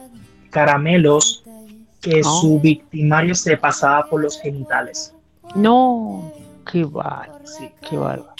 [0.49, 1.43] caramelos
[2.01, 2.41] que oh.
[2.41, 5.13] su victimario se pasaba por los genitales.
[5.55, 6.31] No.
[6.71, 7.71] Qué bárbaro, sí.
[7.89, 8.36] qué bárbaro.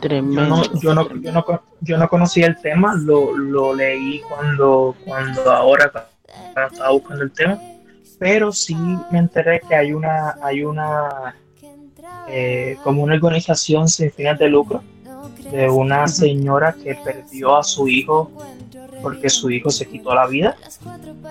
[0.00, 0.62] Tremendo.
[0.80, 5.90] Yo no, yo, no, yo, no, conocía el tema, lo, lo leí cuando, cuando ahora
[6.70, 7.60] estaba buscando el tema,
[8.18, 8.76] pero sí
[9.10, 11.36] me enteré que hay una, hay una
[12.28, 14.82] eh, como una organización sin fines de lucro
[15.50, 18.30] de una señora que perdió a su hijo
[19.02, 20.56] porque su hijo se quitó la vida.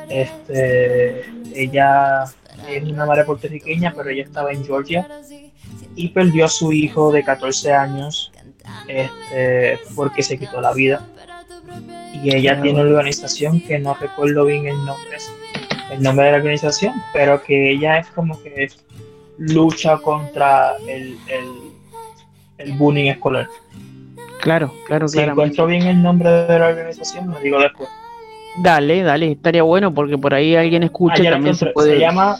[0.09, 1.25] Este,
[1.55, 2.25] ella
[2.67, 5.07] es una madre puertorriqueña, pero ella estaba en Georgia
[5.95, 8.31] y perdió a su hijo de 14 años
[8.87, 11.05] este, porque se quitó la vida.
[12.13, 15.17] y ella tiene una organización que no recuerdo bien el nombre,
[15.91, 18.69] el nombre de la organización, pero que ella es como que
[19.37, 21.17] lucha contra el,
[22.57, 23.47] el, bullying escolar.
[24.41, 27.89] Claro, claro, Si encuentro bien el nombre de la organización, lo digo después.
[28.57, 31.93] Dale, dale, estaría bueno porque por ahí alguien escucha y ah, también se puede.
[31.93, 32.37] Se llama.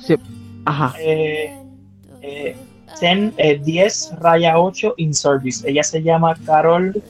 [0.65, 0.93] Ajá.
[0.99, 1.55] Eh,
[2.21, 2.55] eh,
[3.63, 5.67] 10 eh, raya 8 in service.
[5.67, 7.01] Ella se llama Carol.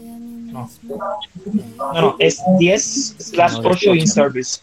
[0.51, 0.69] No,
[1.93, 4.61] no, es 10 slash 8 in service.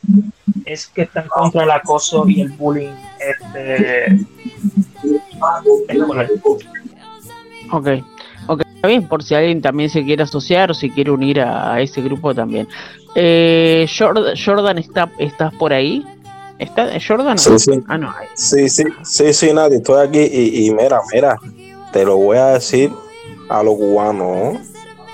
[0.64, 2.92] Es que están contra el acoso y el bullying.
[3.18, 4.26] Este,
[7.72, 7.88] ok,
[8.48, 11.80] ok, está bien, por si alguien también se quiere asociar o si quiere unir a,
[11.80, 12.66] ese grupo también.
[13.14, 16.04] Eh, Jordan, Jordan está, ¿estás por ahí?
[16.58, 17.38] ¿Está Jordan?
[17.38, 17.80] Sí, sí.
[17.86, 18.12] Ah, no.
[18.34, 19.76] Sí, sí, sí, sí, nadie.
[19.76, 21.38] Estoy aquí y, mira, mira,
[21.92, 22.90] te lo voy a decir
[23.48, 24.58] a los cubanos.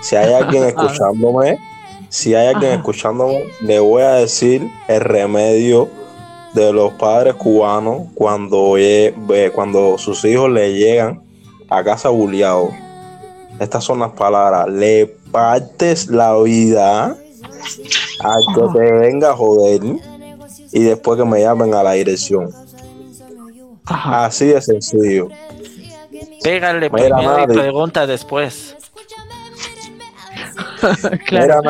[0.01, 1.59] Si hay alguien escuchándome,
[2.09, 5.91] si hay alguien escuchándome, le voy a decir el remedio
[6.55, 8.77] de los padres cubanos cuando,
[9.53, 11.21] cuando sus hijos le llegan
[11.69, 12.71] a casa bulliados.
[13.59, 14.69] Estas son las palabras.
[14.69, 17.17] Le partes la vida
[18.21, 19.81] a que te venga a joder
[20.73, 22.51] y después que me llamen a la dirección.
[23.87, 25.29] Así de sencillo.
[26.43, 28.77] Pégale primero y pregunta después.
[31.27, 31.63] claro.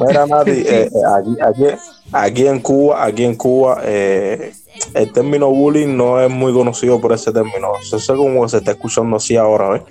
[0.00, 1.76] Mira, eh, eh,
[2.12, 4.52] aquí, en Cuba, aquí en Cuba, eh,
[4.94, 7.72] el término bullying no es muy conocido por ese término.
[7.82, 9.82] Eso es como que se está escuchando así ahora,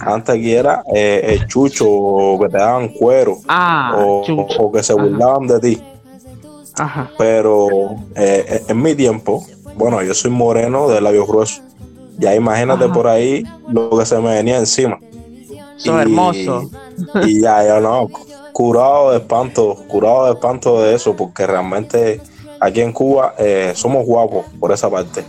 [0.00, 5.46] Antes aquí era el chucho, o que te daban cuero, ah, o, que se burlaban
[5.46, 5.82] de ti.
[7.16, 9.44] Pero eh, eh, en mi tiempo,
[9.76, 11.62] bueno, yo soy moreno de labios gruesos.
[12.18, 14.98] Ya imagínate por ahí lo que se me venía encima.
[15.76, 16.70] Son hermoso.
[17.24, 18.08] Y ya, ya no,
[18.52, 22.20] curado de espanto, curado de espanto de eso, porque realmente
[22.60, 25.24] aquí en Cuba eh, somos guapos por esa parte.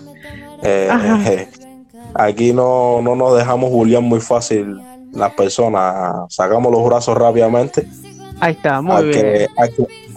[2.18, 4.80] Aquí no, no nos dejamos bullear muy fácil
[5.14, 7.88] las personas, sacamos los brazos rápidamente.
[8.40, 9.48] Ahí está, muy bien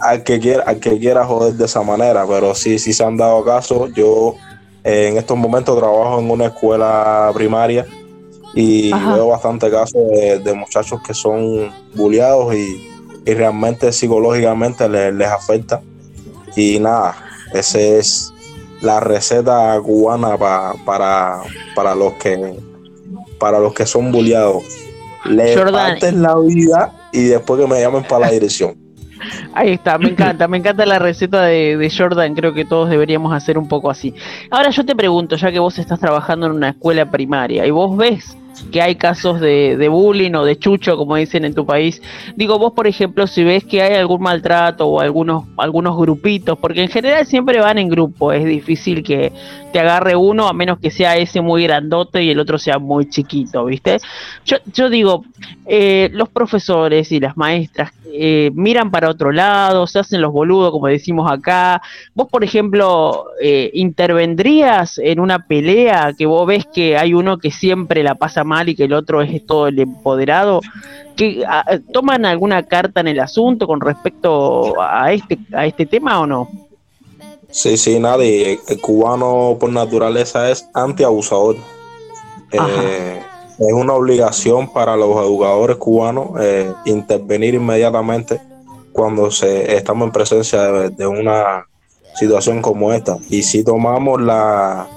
[0.01, 3.17] al que quiera, al que quiera joder de esa manera, pero sí, sí se han
[3.17, 3.93] dado casos.
[3.95, 4.35] Yo
[4.83, 7.87] eh, en estos momentos trabajo en una escuela primaria
[8.55, 12.87] y veo bastante casos de, muchachos que son bulliados y,
[13.27, 15.81] realmente psicológicamente les, afecta.
[16.57, 17.15] Y nada,
[17.53, 18.33] esa es
[18.83, 21.43] la receta cubana para,
[21.75, 22.59] para los que
[23.39, 24.65] para los que son bulliados.
[25.25, 28.77] Le parten la vida y después que me llamen para la dirección.
[29.53, 33.59] Ahí está, me encanta, me encanta la receta de, Jordan, creo que todos deberíamos hacer
[33.59, 34.15] un poco así.
[34.51, 37.97] Ahora yo te pregunto, ya que vos estás trabajando en una escuela primaria y vos
[37.97, 38.37] ves
[38.71, 42.03] que hay casos de, de, bullying o de chucho, como dicen en tu país.
[42.37, 46.83] Digo, vos, por ejemplo, si ves que hay algún maltrato o algunos, algunos grupitos, porque
[46.83, 49.33] en general siempre van en grupo, es difícil que
[49.73, 53.09] te agarre uno a menos que sea ese muy grandote y el otro sea muy
[53.09, 53.99] chiquito, ¿viste?
[54.45, 55.25] Yo, yo digo,
[55.67, 60.73] eh, los profesores y las maestras eh, miran para otro lado, se hacen los boludos,
[60.73, 61.81] como decimos acá.
[62.15, 67.51] Vos, por ejemplo, eh, intervendrías en una pelea que vos ves que hay uno que
[67.51, 70.61] siempre la pasa mal y que el otro es todo el empoderado.
[71.17, 71.45] que
[71.93, 76.49] ¿Toman alguna carta en el asunto con respecto a este, a este tema o no?
[77.51, 78.61] Sí, sí, nadie.
[78.69, 81.57] El cubano por naturaleza es antiabusador.
[82.53, 83.23] Eh,
[83.59, 88.41] es una obligación para los educadores cubanos eh, intervenir inmediatamente
[88.93, 91.67] cuando se estamos en presencia de, una
[92.15, 93.19] situación como esta.
[93.29, 94.89] Y si tomamos la,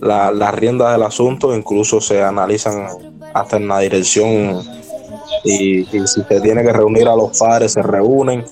[0.00, 2.86] la, rienda del asunto, incluso se analizan
[3.34, 4.62] hasta en la dirección
[5.44, 8.44] y, si se tiene que reunir a los padres, se reúnen.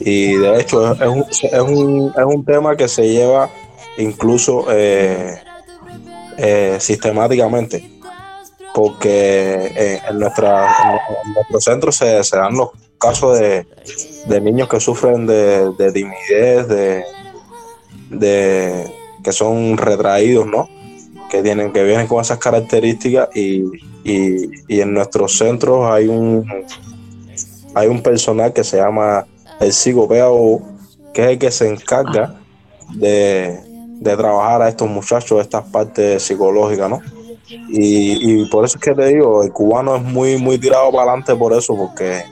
[0.00, 3.50] Y de hecho es, un, es, un, es un tema que se lleva
[3.98, 5.38] incluso eh,
[6.38, 8.00] eh, sistemáticamente
[8.74, 10.68] porque eh, en, nuestra,
[11.24, 13.66] en nuestro centro se, se dan los casos de,
[14.40, 17.04] niños que sufren de, de timidez, de,
[18.10, 20.68] de, que son retraídos, ¿no?
[21.30, 23.64] Que tienen, que vienen con esas características y,
[24.04, 26.44] en nuestros centros hay un
[27.74, 29.26] hay un personal que se llama
[29.60, 30.60] el psicopeo,
[31.14, 32.34] que es el que se encarga
[32.94, 33.60] de,
[34.00, 37.00] de trabajar a estos muchachos estas partes psicológicas, ¿no?
[37.68, 41.34] Y, por eso es que te digo, el cubano es muy, muy tirado para adelante
[41.34, 42.22] por eso, porque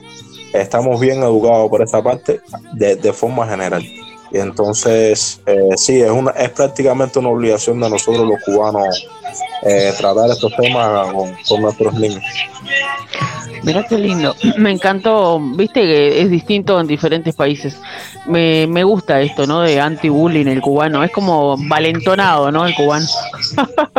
[0.53, 2.39] estamos bien educados por esa parte
[2.73, 3.83] de, forma general.
[4.31, 9.07] Y entonces, eh, sí, es, una, es prácticamente una obligación de nosotros los cubanos
[9.63, 11.11] eh, tratar estos temas
[11.47, 12.23] con, nuestros niños.
[13.63, 14.35] Mira qué lindo.
[14.57, 17.77] Me encantó, viste que es distinto en diferentes países.
[18.25, 19.61] Me, me gusta esto, ¿no?
[19.61, 21.03] De anti-bullying el cubano.
[21.03, 22.65] Es como valentonado, ¿no?
[22.65, 23.05] El cubano.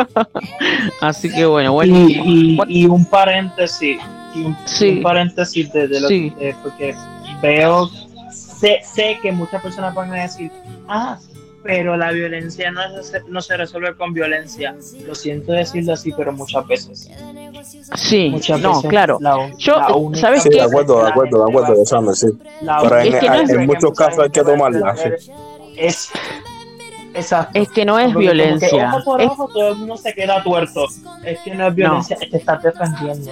[1.00, 2.08] Así que bueno, bueno.
[2.08, 3.98] Y, y, y un paréntesis,
[4.34, 4.56] y un,
[4.96, 6.32] un paréntesis de, de lo Sí.
[6.38, 6.94] que, porque
[7.42, 7.90] veo,
[8.60, 10.50] sé, sé que muchas personas van a decir,
[10.88, 11.18] ah,
[11.62, 14.74] pero la violencia no, se- no se resuelve con violencia.
[15.06, 17.10] Lo siento decirlo así, pero muchas veces.
[17.96, 19.18] Sí, Muchas no, veces claro.
[19.20, 20.56] la- Yo, la única ¿sabes Sí, qué?
[20.56, 22.28] de acuerdo, de acuerdo, de acuerdo, Alexander, sí.
[22.62, 25.30] La Pero en, Es que no es- en muchos casos hay que tomarla, sí.
[25.76, 26.10] Es,
[27.20, 27.58] exacto.
[27.58, 28.92] Es que no es Porque violencia.
[28.94, 30.86] ojo por Es- todo el mundo se queda tuerto.
[31.24, 33.30] Es que no es violencia, es que estás defendiendo.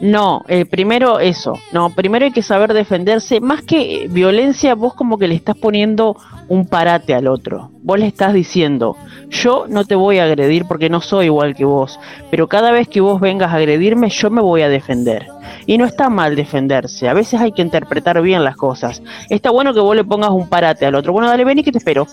[0.00, 1.54] No, eh, primero eso.
[1.72, 3.40] No, primero hay que saber defenderse.
[3.40, 6.16] Más que eh, violencia, vos como que le estás poniendo
[6.48, 7.70] un parate al otro.
[7.82, 8.96] Vos le estás diciendo,
[9.28, 11.98] yo no te voy a agredir porque no soy igual que vos,
[12.30, 15.26] pero cada vez que vos vengas a agredirme, yo me voy a defender.
[15.66, 17.08] Y no está mal defenderse.
[17.08, 19.02] A veces hay que interpretar bien las cosas.
[19.28, 21.12] Está bueno que vos le pongas un parate al otro.
[21.12, 22.06] Bueno, dale, vení que te espero.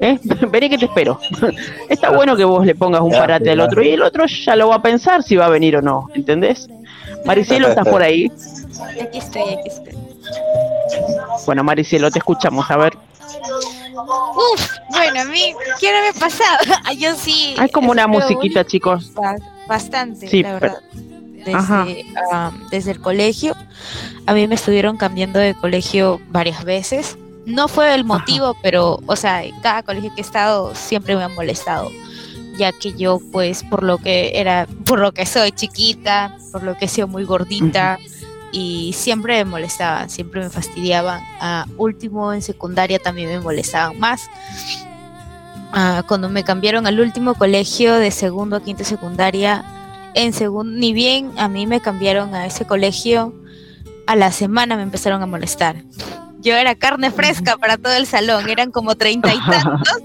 [0.00, 0.18] ¿Eh?
[0.50, 1.20] Vení que te espero.
[1.88, 4.68] Está bueno que vos le pongas un parate al otro y el otro ya lo
[4.68, 6.08] va a pensar si va a venir o no.
[6.14, 6.68] ¿Entendés?
[7.26, 8.30] Maricielo, ¿estás por ahí?
[9.02, 9.94] Aquí estoy, aquí estoy.
[11.46, 12.70] Bueno, Maricielo, te escuchamos.
[12.70, 12.96] A ver.
[14.52, 16.58] Uf, bueno, a mí, ¿qué no me ha pasado?
[16.84, 17.54] Ah, Yo sí.
[17.58, 19.12] Hay como una musiquita, chicos.
[19.68, 20.82] Bastante, Sí, la pero- verdad.
[21.44, 23.56] Desde, am, desde el colegio,
[24.26, 27.16] a mí me estuvieron cambiando de colegio varias veces.
[27.46, 31.24] No fue el motivo, pero, o sea, en cada colegio que he estado siempre me
[31.24, 31.90] han molestado,
[32.56, 36.76] ya que yo, pues, por lo que era, por lo que soy chiquita, por lo
[36.76, 37.98] que he sido muy gordita,
[38.52, 41.22] y siempre me molestaban, siempre me fastidiaban.
[41.40, 44.28] A último en secundaria también me molestaban más.
[45.72, 49.64] Ah, cuando me cambiaron al último colegio de segundo a quinto secundaria,
[50.14, 53.32] en segundo, ni bien a mí me cambiaron a ese colegio,
[54.06, 55.84] a la semana me empezaron a molestar.
[56.42, 59.98] Yo era carne fresca para todo el salón, eran como treinta y tantos,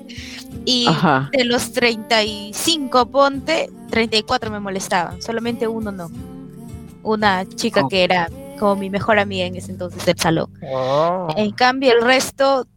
[0.65, 1.29] y Ajá.
[1.31, 6.09] de los 35, ponte, 34 me molestaban, solamente uno no.
[7.03, 7.88] Una chica Oh.
[7.88, 8.29] que era
[8.59, 10.49] como mi mejor amiga en ese entonces del salón.
[10.73, 11.27] Oh.
[11.38, 12.67] En cambio, el resto,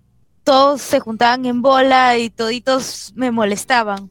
[0.45, 4.11] todos se juntaban en bola y toditos me molestaban.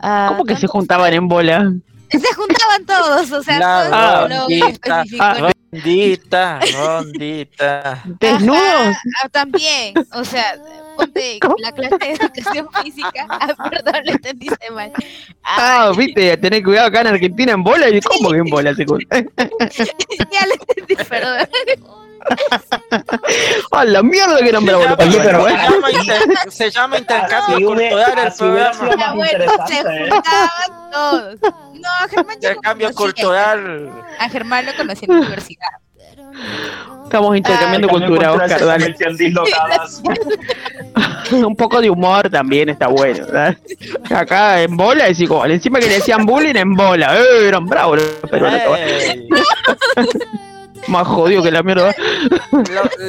[0.00, 1.72] Ah, ¿Cómo que se juntaban en bola?
[2.20, 8.02] Se juntaban todos, o sea, La todo el salón en rondita, rondita, rondita.
[8.20, 8.96] ¿Desnudos?
[9.22, 10.56] Ah, también, o sea,
[10.96, 11.56] ponte ¿Cómo?
[11.58, 13.26] la clase de educación física.
[13.28, 14.92] Ah, perdón, lo entendiste mal.
[15.44, 17.88] Ah, viste, tenés cuidado acá en Argentina en bola.
[17.88, 21.48] ¿Y cómo que en bola se ya lo entendí, perdón.
[23.70, 28.32] ¡A la mierda que eran bravos Se se llama inter- se llama intercambio cultural el
[28.32, 29.14] programa.
[29.14, 30.10] bueno, se ¿eh?
[30.10, 31.38] juntaban todos.
[31.42, 33.90] No, a Germán Intercambio cultural.
[34.18, 35.68] A Germán lo conocí en la universidad.
[37.04, 38.94] Estamos intercambiando Cambio cultura, Oscar, dale.
[41.44, 43.24] Un poco de humor también está bueno.
[43.26, 43.56] ¿verdad?
[44.14, 45.50] Acá en bola es igual.
[45.50, 47.16] Encima que le decían bullying en bola.
[47.18, 47.48] ¡Eh!
[47.48, 48.62] Eran bravos los peruanos.
[50.88, 51.94] Más jodido que la mierda.
[52.50, 52.60] lo,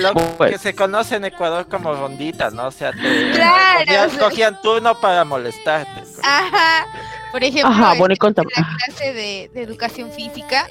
[0.01, 0.37] lo Bueno.
[0.51, 2.67] que se conoce en Ecuador como rondita, ¿no?
[2.67, 4.19] O sea, te, Claro, cogían, o sea.
[4.19, 6.03] cogían turno para molestarte.
[6.23, 6.85] Ajá.
[7.31, 8.49] Por ejemplo, Ajá, en bueno, y contame.
[8.55, 10.67] la clase de, de educación física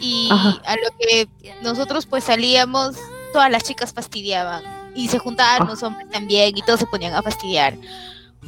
[0.00, 0.60] y Ajá.
[0.64, 1.28] a lo que
[1.62, 2.96] nosotros pues salíamos,
[3.32, 4.62] todas las chicas fastidiaban
[4.94, 5.66] y se juntaban Ah.
[5.68, 7.74] los hombres también y todos se ponían a fastidiar.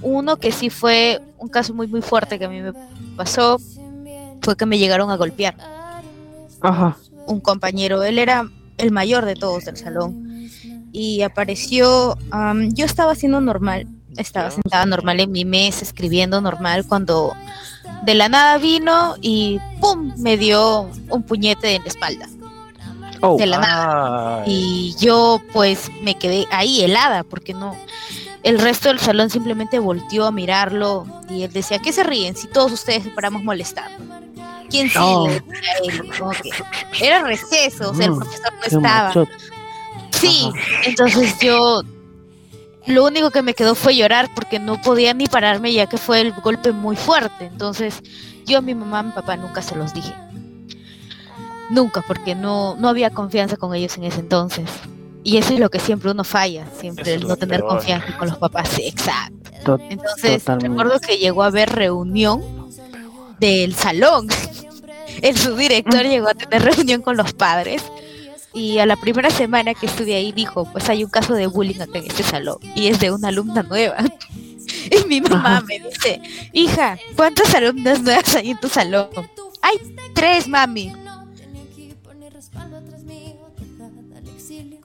[0.00, 2.72] Uno que sí fue un caso muy muy fuerte que a mí me
[3.16, 3.58] pasó
[4.40, 5.54] fue que me llegaron a golpear.
[6.62, 6.96] Ajá.
[7.30, 10.48] Un compañero, él era el mayor de todos del salón
[10.92, 16.84] y apareció, am, yo estaba haciendo normal, estaba sentada normal en mi mesa, escribiendo normal,
[16.86, 17.32] cuando
[18.04, 20.12] de la nada vino y ¡pum!
[20.18, 22.26] me dio un puñete en la espalda,
[23.22, 23.36] Oh.
[23.36, 24.42] de la nada.
[24.44, 27.76] Ay, Y yo pues me quedé ahí helada, porque no,
[28.42, 32.48] el resto del salón simplemente volteó a mirarlo y él decía, ¿qué se ríen si
[32.48, 34.04] todos ustedes paramos molestando?
[34.70, 34.98] ¿Quién sí?
[34.98, 35.26] No.
[37.00, 39.12] Era receso, o sea, el Mm, profesor no estaba.
[40.12, 40.50] Sí,
[40.84, 41.82] entonces yo
[42.86, 46.20] lo único que me quedó fue llorar porque no podía ni pararme ya que fue
[46.20, 47.46] el golpe muy fuerte.
[47.46, 48.02] Entonces
[48.46, 50.14] yo a mi mamá, a mi papá nunca se los dije.
[51.70, 54.68] Nunca, porque no, no había confianza con ellos en ese entonces.
[55.22, 57.72] Y eso es lo que siempre uno falla, siempre el no tener peor.
[57.76, 58.68] confianza con los papás.
[58.70, 59.50] Sí, exacto.
[59.64, 60.68] To- Entonces Totalmente.
[60.68, 62.42] recuerdo que llegó a haber reunión
[63.38, 64.28] del salón.
[65.22, 67.82] El subdirector llegó a tener reunión con los padres
[68.54, 71.80] y a la primera semana que estuve ahí dijo, pues hay un caso de bullying
[71.80, 73.96] acá en este salón y es de una alumna nueva.
[74.90, 75.66] Y mi mamá Ajá.
[75.66, 76.20] me dice,
[76.52, 79.08] hija, ¿cuántas alumnas nuevas hay en tu salón?
[79.62, 79.76] Hay
[80.14, 80.92] tres, mami.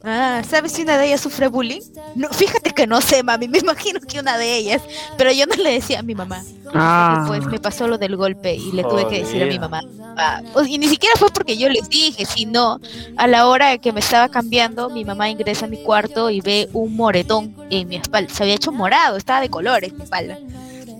[0.07, 1.81] Ah, ¿sabes si una de ellas sufre bullying?
[2.13, 4.83] No, fíjate que no sé, mami, me imagino que una de ellas,
[5.17, 6.43] pero yo no le decía a mi mamá.
[6.75, 7.23] Ah.
[7.27, 9.81] Pues me pasó lo del golpe y le tuve que decir a mi mamá.
[10.15, 12.79] Ah, pues, y ni siquiera fue porque yo les dije, sino
[13.17, 16.69] a la hora que me estaba cambiando, mi mamá ingresa a mi cuarto y ve
[16.73, 18.31] un moretón en mi espalda.
[18.31, 20.37] Se había hecho morado, estaba de colores mi espalda.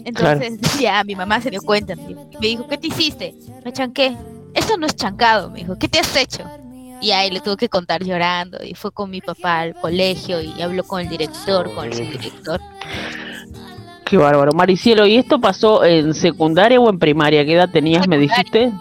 [0.04, 3.36] Entonces ya mi mamá se dio cuenta me dijo, ¿qué te hiciste?
[3.64, 4.18] Me chanqué.
[4.56, 6.44] Eso no es chancado, me dijo, ¿qué te has hecho?
[7.06, 10.60] Y ahí le tuve que contar llorando y fue con mi papá al colegio y
[10.60, 12.60] habló con el director, con el director.
[14.04, 14.54] Qué bárbaro.
[14.54, 17.46] Maricielo, ¿y esto pasó en secundaria o en primaria?
[17.46, 18.72] ¿Qué edad tenías, me dijiste?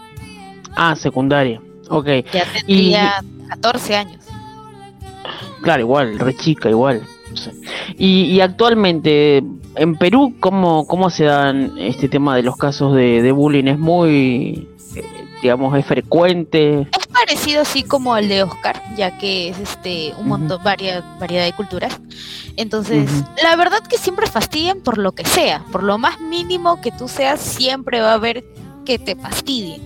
[0.75, 1.61] Ah, secundaria.
[1.91, 2.07] Ok.
[2.33, 4.25] Ya tendría 14 años.
[5.61, 7.03] Claro, igual, re chica, igual.
[7.99, 9.45] Y, y, actualmente,
[9.77, 13.65] en Perú, ¿cómo, ¿cómo se dan este tema de los casos de, de bullying?
[13.65, 14.67] ¿Es muy,
[15.43, 16.89] digamos, es frecuente?
[16.91, 21.45] Es parecido así como el de Oscar, ya que es este un montón, variedad, variedad
[21.45, 21.99] de culturas.
[22.57, 23.09] Entonces,
[23.43, 27.09] la verdad que siempre fastidian por lo que sea, por lo más mínimo que tú
[27.09, 28.45] seas, siempre va a haber
[28.85, 29.83] que te fastidien.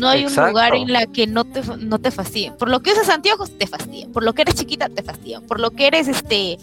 [0.00, 2.56] No hay un lugar en la que no te, no te fastidien.
[2.56, 4.12] Por lo que usas anteojos, te fastidian.
[4.12, 5.42] Por lo que eres chiquita, te fastidian.
[5.46, 6.58] Por lo que eres, este,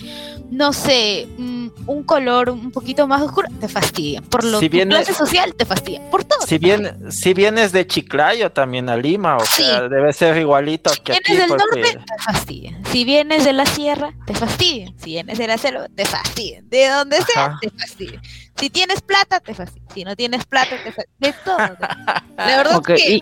[0.50, 4.24] no sé, mm, un color un poquito más oscuro, te fastidian.
[4.26, 6.10] Por lo que clase social, te fastidian.
[6.10, 6.42] Por todo.
[6.46, 11.02] Si, bien, si vienes de Chiclayo también a Lima, o sea, debe ser igualito si
[11.06, 12.86] vienes del norte, te fastidian.
[12.86, 14.98] Si vienes de la sierra, te fastidian.
[15.00, 16.70] Si vienes de la selva, te fastidian.
[16.70, 18.22] De donde sea, te fastidian.
[18.58, 19.88] Si tienes plata, te fastidia.
[19.94, 21.08] Si no tienes plata, te fastidia.
[21.20, 21.58] De todo.
[22.38, 23.20] La verdad es que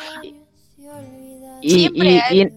[1.61, 2.51] y, siempre hay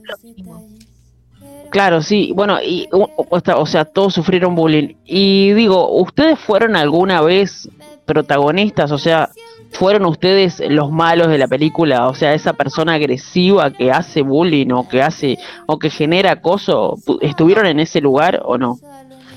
[1.70, 2.32] Claro, sí.
[2.34, 4.94] Bueno, y o sea, todos sufrieron bullying.
[5.04, 7.68] Y digo, ¿ustedes fueron alguna vez
[8.06, 8.90] protagonistas?
[8.90, 9.30] O sea,
[9.70, 12.08] ¿fueron ustedes los malos de la película?
[12.08, 16.96] O sea, esa persona agresiva que hace bullying o que hace o que genera acoso,
[17.20, 18.78] ¿estuvieron en ese lugar o no?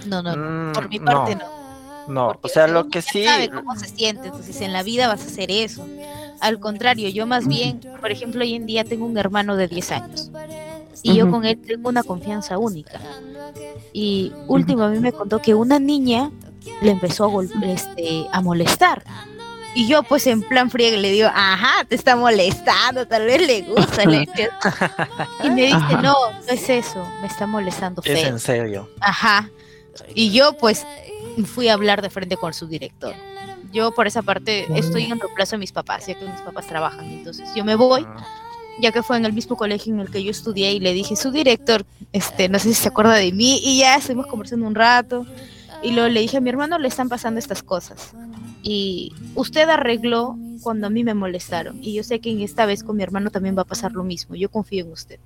[0.08, 0.74] No, no, no.
[0.74, 1.42] por mi parte no.
[1.46, 1.61] No,
[2.08, 3.24] o sea, lo que sí.
[3.24, 5.86] sabe cómo se siente, entonces en la vida vas a hacer eso.
[6.40, 9.92] Al contrario, yo más bien, por ejemplo, hoy en día tengo un hermano de 10
[9.92, 10.32] años
[11.04, 13.00] y yo con él tengo una confianza única.
[13.94, 16.32] Y último a mí me contó que una niña
[16.82, 19.04] le empezó a, este, a molestar.
[19.74, 23.62] Y yo pues en plan frío le digo, ajá, te está molestando, tal vez le
[23.62, 24.04] gusta.
[25.44, 28.02] y me dice, no, no es eso, me está molestando.
[28.04, 28.90] Es en serio.
[29.00, 29.50] Ajá.
[30.14, 30.86] Y yo pues
[31.46, 33.14] fui a hablar de frente con su director.
[33.72, 37.06] Yo por esa parte estoy en reemplazo de mis papás, ya que mis papás trabajan.
[37.06, 38.26] Entonces yo me voy, ah.
[38.82, 41.16] ya que fue en el mismo colegio en el que yo estudié y le dije,
[41.16, 44.76] su director, este, no sé si se acuerda de mí, y ya estuvimos conversando un
[44.76, 45.26] rato.
[45.84, 48.14] Y luego le dije a mi hermano, le están pasando estas cosas.
[48.62, 51.80] Y usted arregló cuando a mí me molestaron.
[51.82, 54.04] Y yo sé que en esta vez con mi hermano también va a pasar lo
[54.04, 54.36] mismo.
[54.36, 55.20] Yo confío en usted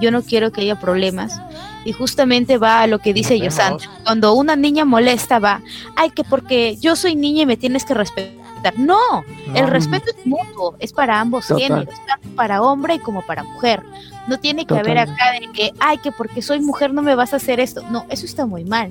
[0.00, 1.40] yo no quiero que haya problemas.
[1.84, 3.76] Y justamente va a lo que dice Yosan.
[4.04, 5.60] Cuando una niña molesta va,
[5.96, 8.44] ay, que porque yo soy niña y me tienes que respetar.
[8.78, 9.24] No,
[9.54, 13.82] el respeto es mutuo, es para ambos géneros, tanto para hombre y como para mujer.
[14.26, 17.34] No tiene que haber acá de que, ay, que porque soy mujer no me vas
[17.34, 17.82] a hacer esto.
[17.90, 18.90] No, eso está muy mal.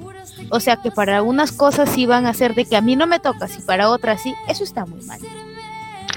[0.52, 3.08] O sea que para unas cosas sí van a ser de que a mí no
[3.08, 5.20] me toca, y para otras sí, eso está muy mal.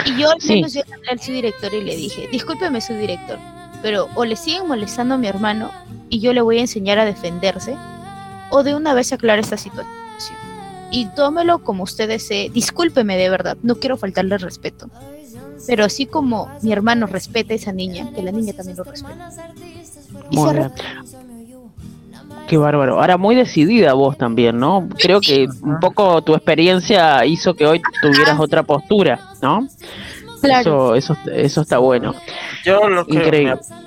[0.04, 3.38] Y yo al menos yo al su director y le dije, discúlpeme su director,
[3.80, 5.70] pero o le siguen molestando a mi hermano
[6.08, 7.76] y yo le voy a enseñar a defenderse,
[8.50, 9.94] o de una vez aclarar esta situación.
[10.90, 12.48] Y tómelo como usted desee.
[12.50, 14.88] Discúlpeme de verdad, no quiero faltarle respeto.
[15.66, 19.14] Pero así como mi hermano respeta a esa niña, que la niña también lo respete.
[22.46, 23.00] Qué bárbaro.
[23.00, 24.88] Ahora, muy decidida vos también, ¿no?
[24.98, 29.66] Creo que un poco tu experiencia hizo que hoy tuvieras otra postura, ¿no?
[30.42, 32.14] Eso, eso, eso está bueno.
[32.64, 33.56] Yo lo que Increíble.
[33.56, 33.85] Me,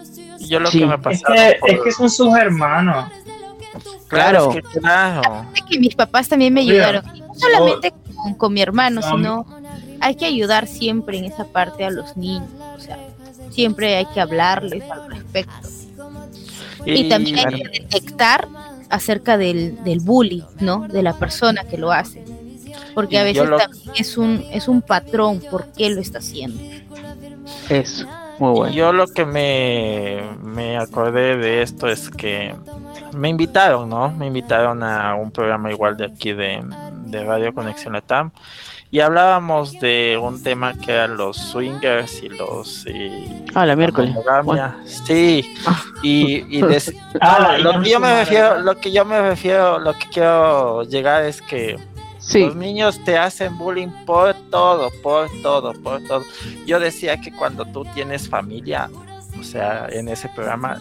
[0.50, 3.12] yo lo que me Es que, es que son sus hermanos.
[4.08, 4.50] Claro.
[4.50, 5.46] Es que, claro.
[5.70, 7.04] que mis papás también me ayudaron.
[7.06, 7.94] no solamente
[8.38, 9.46] con, mi hermano, sino
[10.02, 12.50] hay que ayudar siempre en esa parte a los niños.
[12.76, 12.98] O sea,
[13.52, 15.68] siempre hay que hablarles al respecto.
[16.86, 18.48] Y, también hay que detectar
[18.90, 20.88] acerca del, del bully, ¿no?
[20.88, 22.24] De la persona que lo hace
[22.94, 26.62] porque a veces también es un, es un patrón por qué lo está haciendo.
[27.70, 28.06] Eso,
[28.40, 28.74] muy bueno.
[28.74, 32.56] Yo lo que me, me acordé de esto es que
[33.14, 34.12] me invitaron, ¿no?
[34.12, 36.64] Me invitaron a un programa igual de aquí de,
[37.06, 38.32] de Radio Conexión Latam
[38.92, 42.86] y hablábamos de un tema que eran los swingers y los
[43.54, 44.16] ah la miércoles
[44.86, 45.84] sí ah.
[46.02, 46.64] y, y
[47.22, 51.24] ah, lo que yo me refiero lo que yo me refiero lo que quiero llegar
[51.24, 51.78] es que
[52.34, 56.24] los niños te hacen bullying por todo, por todo, por todo.
[56.66, 58.90] Yo decía que cuando tú tienes familia,
[59.40, 60.78] o sea, en ese programa,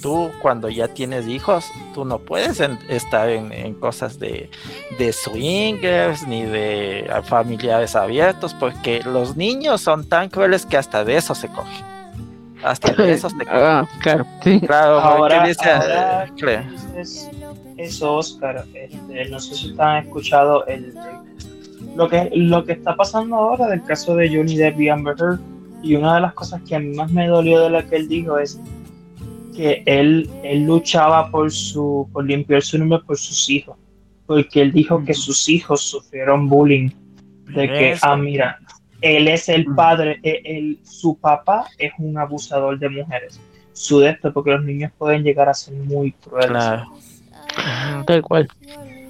[0.00, 4.50] tú cuando ya tienes hijos, tú no puedes estar en, cosas de,
[4.98, 11.16] de, swingers ni de familiares abiertos, porque los niños son tan crueles que hasta de
[11.16, 11.84] eso se cogen.
[12.62, 13.50] Hasta de eso se cogen.
[13.52, 14.60] Ah, claro, sí.
[14.60, 15.58] Claro, ahora, es,
[18.02, 18.64] Oscar.
[18.74, 20.94] Este, no sé si han escuchado el,
[21.96, 25.40] lo, que, lo que está pasando ahora del caso de Johnny Depp y Amber Heard.
[25.82, 28.08] Y una de las cosas que a mí más me dolió de lo que él
[28.08, 28.60] dijo es
[29.56, 33.76] que él, él luchaba por, su, por limpiar su nombre por sus hijos,
[34.26, 36.90] porque él dijo que sus hijos sufrieron bullying,
[37.46, 38.58] de que, ah, mira,
[39.00, 43.40] él es el padre, e, su papá es un abusador de mujeres,
[43.72, 46.50] su de esto, porque los niños pueden llegar a ser muy crueles.
[46.50, 46.92] Claro,
[48.06, 48.48] tal cual.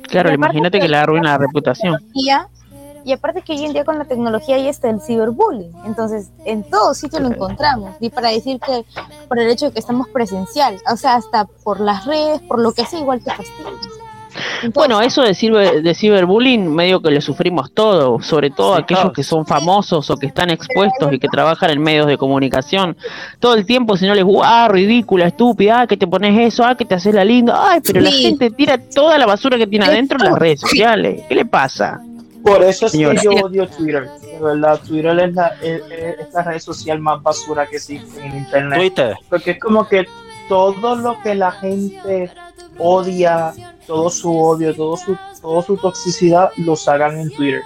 [0.02, 1.96] Claro, imagínate que le arruina la reputación.
[3.02, 6.62] Y aparte que hoy en día con la tecnología ya está el ciberbullying, entonces en
[6.62, 7.94] todo sitio lo encontramos.
[7.98, 8.84] Y para decir que
[9.26, 12.72] por el hecho de que estamos presencial, o sea, hasta por las redes, por lo
[12.72, 13.88] que sea, igual te fastidias.
[14.74, 19.22] Bueno, eso de, ciber, de ciberbullying medio que lo sufrimos todos, sobre todo aquellos que
[19.22, 22.96] son famosos o que están expuestos y que trabajan en medios de comunicación.
[23.38, 26.74] Todo el tiempo, si no les ah, ridícula, estúpida, ah, que te pones eso, ah,
[26.74, 29.86] que te haces la linda, ay, pero la gente tira toda la basura que tiene
[29.86, 31.22] adentro en las redes sociales.
[31.28, 32.00] ¿Qué le pasa?
[32.42, 34.08] Por eso es que yo odio Twitter.
[34.20, 35.82] De verdad, Twitter es la, es,
[36.32, 38.78] la red social más basura que existe en internet.
[38.78, 39.16] Twitter.
[39.28, 40.06] Porque es como que
[40.48, 42.30] todo lo que la gente
[42.78, 43.52] odia,
[43.86, 47.62] todo su odio, todo su, todo su toxicidad, lo sacan en Twitter.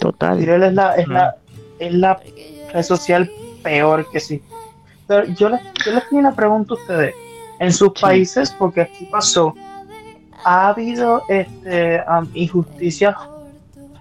[0.00, 0.36] Total.
[0.36, 1.36] Twitter es la, es la,
[1.78, 2.20] es la
[2.72, 3.30] red social
[3.62, 4.42] peor que sí.
[5.06, 7.14] Pero yo les, yo les tengo una pregunta a ustedes.
[7.58, 9.54] En sus países, porque aquí pasó,
[10.44, 12.02] ha habido este,
[12.34, 13.14] injusticias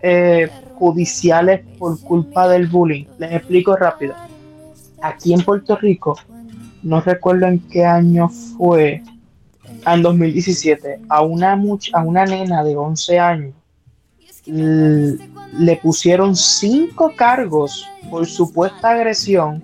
[0.02, 3.06] eh, judiciales por culpa del bullying.
[3.18, 4.16] Les explico rápido.
[5.02, 6.18] Aquí en Puerto Rico,
[6.84, 9.04] no recuerdo en qué año fue,
[9.86, 11.60] en 2017, a una,
[11.94, 13.54] a una nena de 11 años
[14.46, 19.64] le pusieron cinco cargos por supuesta agresión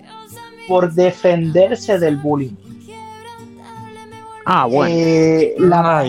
[0.68, 2.54] por defenderse del bullying.
[4.44, 4.94] Ah, bueno.
[4.94, 6.04] Eh, la,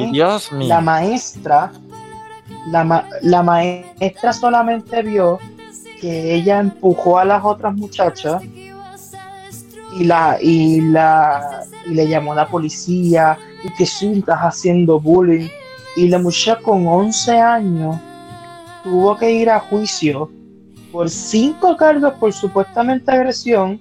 [0.52, 1.72] la maestra
[2.68, 5.40] la, maestra solamente vio
[6.00, 8.42] que ella empujó a las otras muchachas
[10.00, 15.00] y la y la y le llamó a la policía y que sí estás haciendo
[15.00, 15.48] bullying
[15.96, 17.98] y la muchacha con 11 años
[18.84, 20.30] tuvo que ir a juicio
[20.92, 23.80] por cinco cargos por supuestamente agresión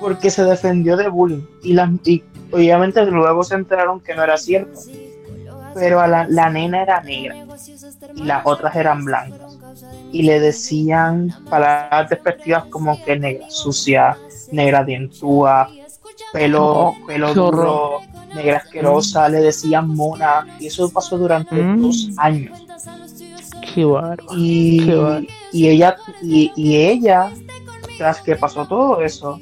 [0.00, 2.22] porque se defendió de bullying y, las, y
[2.52, 4.80] obviamente luego se enteraron que no era cierto
[5.74, 7.36] pero la, la nena era negra
[8.14, 9.58] y las otras eran blancas.
[10.12, 14.16] Y le decían palabras despectivas como que negra sucia,
[14.52, 15.68] negra dientúa,
[16.32, 18.00] pelo, pelo duro,
[18.34, 21.82] negra asquerosa, le decían mona, y eso pasó durante mm.
[21.82, 22.58] dos años.
[23.74, 23.86] Qué
[24.36, 24.90] y,
[25.52, 27.30] y ella, y, y, ella,
[27.98, 29.40] tras que pasó todo eso,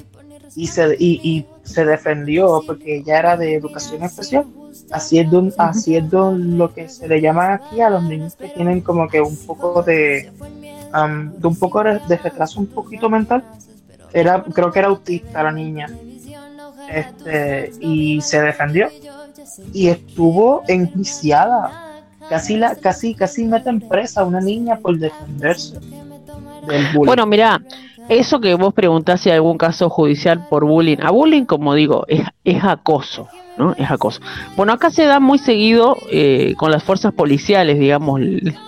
[0.55, 4.47] y se, y, y se defendió porque ella era de educación especial
[4.91, 9.21] haciendo, haciendo lo que se le llama aquí a los niños que tienen como que
[9.21, 13.45] un poco de, de un poco de, retraso un poquito mental.
[14.13, 15.89] Era, creo que era autista la niña.
[16.91, 18.89] Este, y se defendió.
[19.73, 22.03] Y estuvo enjuiciada.
[22.29, 25.79] Casi la, casi, casi meten presa a una niña por defenderse
[26.67, 27.07] del bullying.
[27.07, 27.61] Bueno, mira,
[28.19, 30.99] eso que vos preguntás si hay algún caso judicial por bullying.
[31.03, 33.29] A bullying, como digo, es, es acoso.
[33.57, 33.75] ¿no?
[33.77, 34.21] Es acoso.
[34.57, 38.21] Bueno, acá se da muy seguido eh, con las fuerzas policiales, digamos,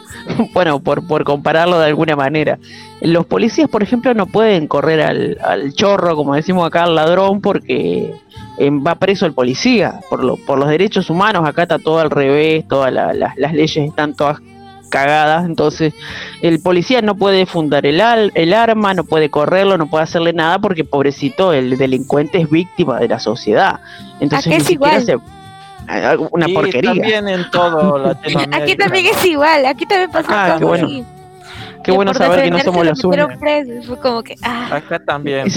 [0.55, 2.59] bueno, por, por compararlo de alguna manera.
[3.01, 7.41] Los policías, por ejemplo, no pueden correr al, al chorro, como decimos acá, al ladrón,
[7.41, 8.15] porque
[8.59, 10.01] eh, va preso el policía.
[10.09, 14.15] Por, lo, por los derechos humanos, acá está todo al revés, todas las leyes están
[14.15, 14.41] todas
[14.95, 15.93] cagadas, entonces
[16.41, 18.01] el policía no puede fundar el,
[18.33, 23.01] el arma, no puede correrlo, no puede hacerle nada porque pobrecito el delincuente es víctima
[23.01, 23.81] de la sociedad.
[24.21, 25.05] Entonces es igual?
[26.31, 26.93] una porquería.
[26.93, 28.07] También en todo
[28.53, 30.89] Aquí también es igual, aquí también pasa ah, qué bueno.
[31.83, 33.35] Qué bueno saber que no somos los únicos.
[34.43, 34.77] Ah.
[34.77, 35.49] Acá también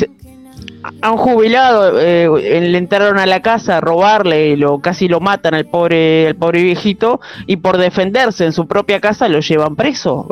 [1.01, 2.29] a un jubilado eh,
[2.61, 6.35] le entraron a la casa a robarle y lo casi lo matan al pobre al
[6.35, 10.27] pobre viejito y por defenderse en su propia casa lo llevan preso.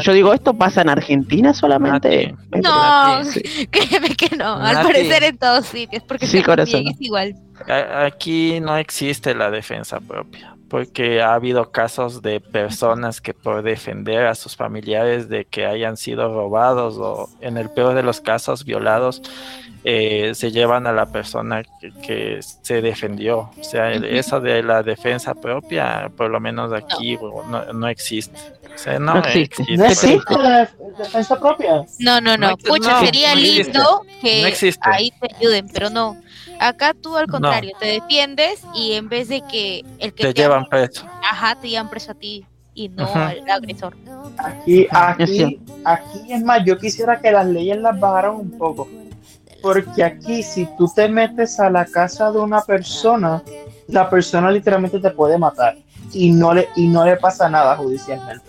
[0.00, 2.34] Yo digo esto pasa en Argentina solamente.
[2.50, 3.20] No
[3.70, 7.34] créeme que no al parecer en todos sitios porque sí, es igual.
[7.68, 14.26] Aquí no existe la defensa propia porque ha habido casos de personas que por defender
[14.26, 18.64] a sus familiares de que hayan sido robados o en el peor de los casos
[18.64, 19.22] violados,
[19.84, 21.62] eh, se llevan a la persona
[22.02, 23.52] que, se defendió.
[23.56, 27.16] O sea, eso de la defensa propia, por lo menos aquí
[27.72, 28.40] no, existe.
[28.74, 29.76] O sea, no, existe.
[29.76, 30.68] ¿No existe la
[30.98, 31.84] defensa propia?
[32.00, 32.56] No, no, no.
[32.56, 36.16] Pucha, sería lindo que ahí te ayuden, pero no.
[36.60, 40.66] Acá tú al contrario, te defiendes y en vez de que el que te, llevan
[40.66, 41.06] preso.
[41.22, 43.96] Ajá, te llevan preso a ti y no al agresor.
[44.38, 48.88] Aquí, aquí, aquí es más, yo quisiera que las leyes las bajaran un poco.
[49.62, 53.42] Porque aquí, si tú te metes a la casa de una persona,
[53.88, 55.76] la persona literalmente te puede matar
[56.12, 58.44] y no le, y no le pasa nada judicialmente.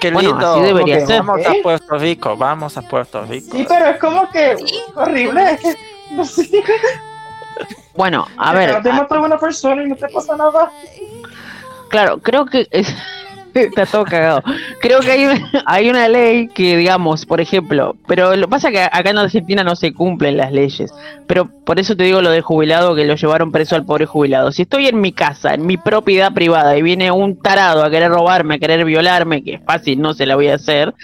[0.00, 0.60] Qué lindo.
[0.60, 1.22] debería ser.
[1.22, 3.56] Vamos a Puerto Rico, vamos a Puerto Rico.
[3.56, 4.56] Sí, pero es como que
[4.96, 5.58] horrible.
[7.94, 8.82] Bueno, a ver.
[8.82, 10.72] Te a una persona y no te pasa nada.
[11.90, 12.88] Claro, creo que es,
[13.54, 14.42] Está todo cagado.
[14.80, 15.28] Creo que hay,
[15.66, 19.76] hay una ley que, digamos, por ejemplo, pero lo pasa que acá en Argentina no
[19.76, 20.92] se cumplen las leyes.
[21.26, 24.52] Pero por eso te digo lo del jubilado que lo llevaron preso al pobre jubilado.
[24.52, 28.10] Si estoy en mi casa, en mi propiedad privada, y viene un tarado a querer
[28.10, 30.94] robarme, a querer violarme, que es fácil, no se la voy a hacer.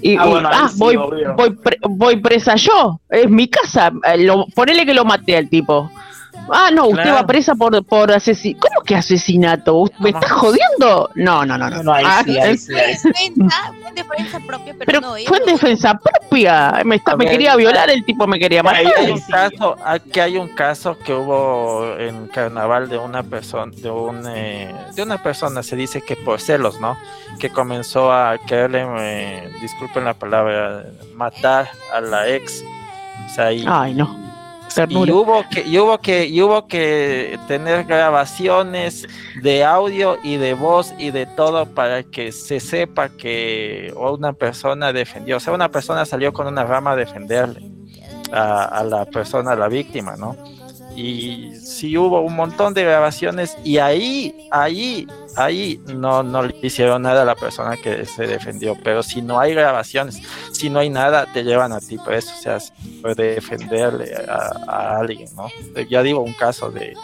[0.00, 3.00] Y, ah, ah voy, voy, voy, presa yo.
[3.08, 3.92] Es mi casa.
[4.12, 5.90] Eh, lo, ponele que lo maté al tipo.
[6.50, 8.68] Ah, no, usted va presa por, por asesinato.
[8.68, 9.84] ¿Cómo que asesinato?
[9.98, 11.10] ¿Me está jodiendo?
[11.14, 11.70] No, no, no.
[11.70, 11.82] no.
[11.82, 15.14] no, ah, fue en defensa propia, pero, no.
[15.26, 16.82] Fue en defensa propia.
[16.84, 18.86] Me, está, me quería violar, el tipo me quería matar.
[18.96, 23.90] Hay un caso, aquí hay un caso que hubo en carnaval de una persona, de,
[23.90, 26.96] un, eh, de una persona, se dice que por celos, ¿no?
[27.38, 32.64] Que comenzó a quererle, eh, disculpen la palabra, matar a la ex.
[33.26, 34.21] O sea, Ay, no
[34.88, 39.06] y hubo que, y hubo que, y hubo que tener grabaciones
[39.42, 44.92] de audio y de voz y de todo para que se sepa que una persona
[44.92, 47.70] defendió, o sea, una persona salió con una rama a defenderle
[48.32, 50.36] a, a la persona, a la víctima, ¿no?
[50.96, 57.02] Y sí hubo un montón de grabaciones y ahí, ahí, ahí no, no le hicieron
[57.02, 60.20] nada a la persona que se defendió, pero si no hay grabaciones,
[60.52, 62.58] si no hay nada, te llevan a ti preso, o sea,
[63.00, 65.48] puede defenderle a, alguien, ¿no?
[65.88, 66.94] Ya digo un caso de,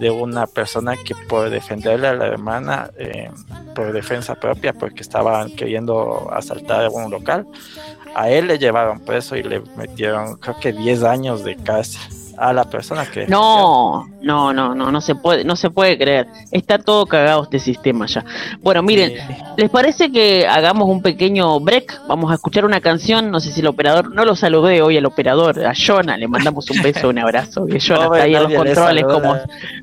[0.00, 3.30] de una persona que por defenderle a la hermana eh,
[3.74, 7.46] por defensa propia, porque estaban queriendo asaltar un local,
[8.14, 12.52] a él le llevaron preso y le metieron creo que 10 años de cárcel a
[12.52, 16.26] la persona que no no no no no se puede no se puede creer.
[16.50, 18.24] Está todo cagado este sistema ya.
[18.60, 19.12] Bueno miren
[19.56, 23.60] les parece que hagamos un pequeño break vamos a escuchar una canción no sé si
[23.60, 27.18] el operador no lo saludé hoy al operador a Jonah le mandamos un beso un
[27.18, 29.36] abrazo que Jonah está ahí en los controles como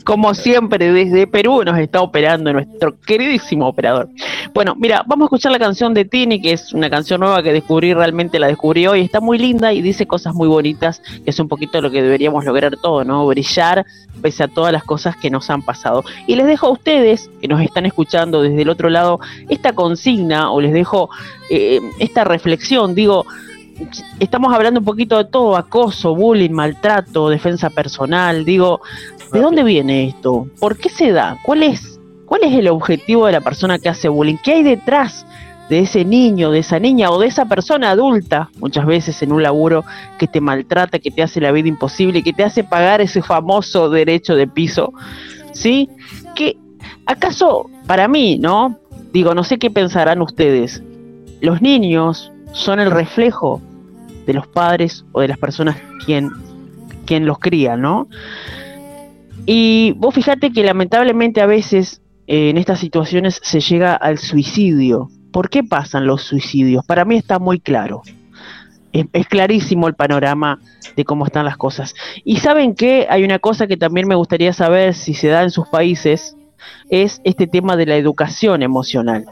[0.03, 4.09] como siempre desde Perú nos está operando nuestro queridísimo operador.
[4.53, 7.51] Bueno mira vamos a escuchar la canción de Tini que es una canción nueva que
[7.51, 11.39] descubrí realmente la descubrí hoy está muy linda y dice cosas muy bonitas que es
[11.39, 13.25] un poquito lo que deberíamos lograr todo, ¿no?
[13.27, 13.85] Brillar
[14.21, 16.03] pese a todas las cosas que nos han pasado.
[16.27, 19.19] Y les dejo a ustedes, que nos están escuchando desde el otro lado,
[19.49, 21.09] esta consigna o les dejo
[21.49, 22.95] eh, esta reflexión.
[22.95, 23.25] Digo,
[24.19, 28.45] estamos hablando un poquito de todo, acoso, bullying, maltrato, defensa personal.
[28.45, 28.81] Digo,
[29.31, 30.47] ¿de dónde viene esto?
[30.59, 31.37] ¿Por qué se da?
[31.43, 34.37] ¿Cuál es, cuál es el objetivo de la persona que hace bullying?
[34.43, 35.25] ¿Qué hay detrás
[35.70, 39.41] de ese niño, de esa niña o de esa persona adulta, muchas veces en un
[39.41, 39.84] laburo
[40.20, 43.89] que te maltrata, que te hace la vida imposible, que te hace pagar ese famoso
[43.89, 44.93] derecho de piso,
[45.53, 45.89] ¿sí?
[46.36, 46.57] Que
[47.05, 48.80] acaso para mí, ¿no?
[49.11, 50.84] Digo, no sé qué pensarán ustedes.
[51.41, 53.61] Los niños son el reflejo
[54.26, 56.30] de los padres o de las personas quien,
[57.05, 58.07] quien los cría, ¿no?
[59.45, 65.09] Y vos fíjate que lamentablemente a veces eh, en estas situaciones se llega al suicidio,
[65.36, 66.86] ¿Por qué pasan los suicidios?
[66.86, 68.03] Para mí está muy claro.
[68.93, 70.61] Es, clarísimo el panorama
[70.95, 71.93] de cómo están las cosas.
[72.23, 75.51] Y saben que hay una cosa que también me gustaría saber si se da en
[75.51, 76.38] sus países,
[76.89, 79.25] es este tema de la educación emocional.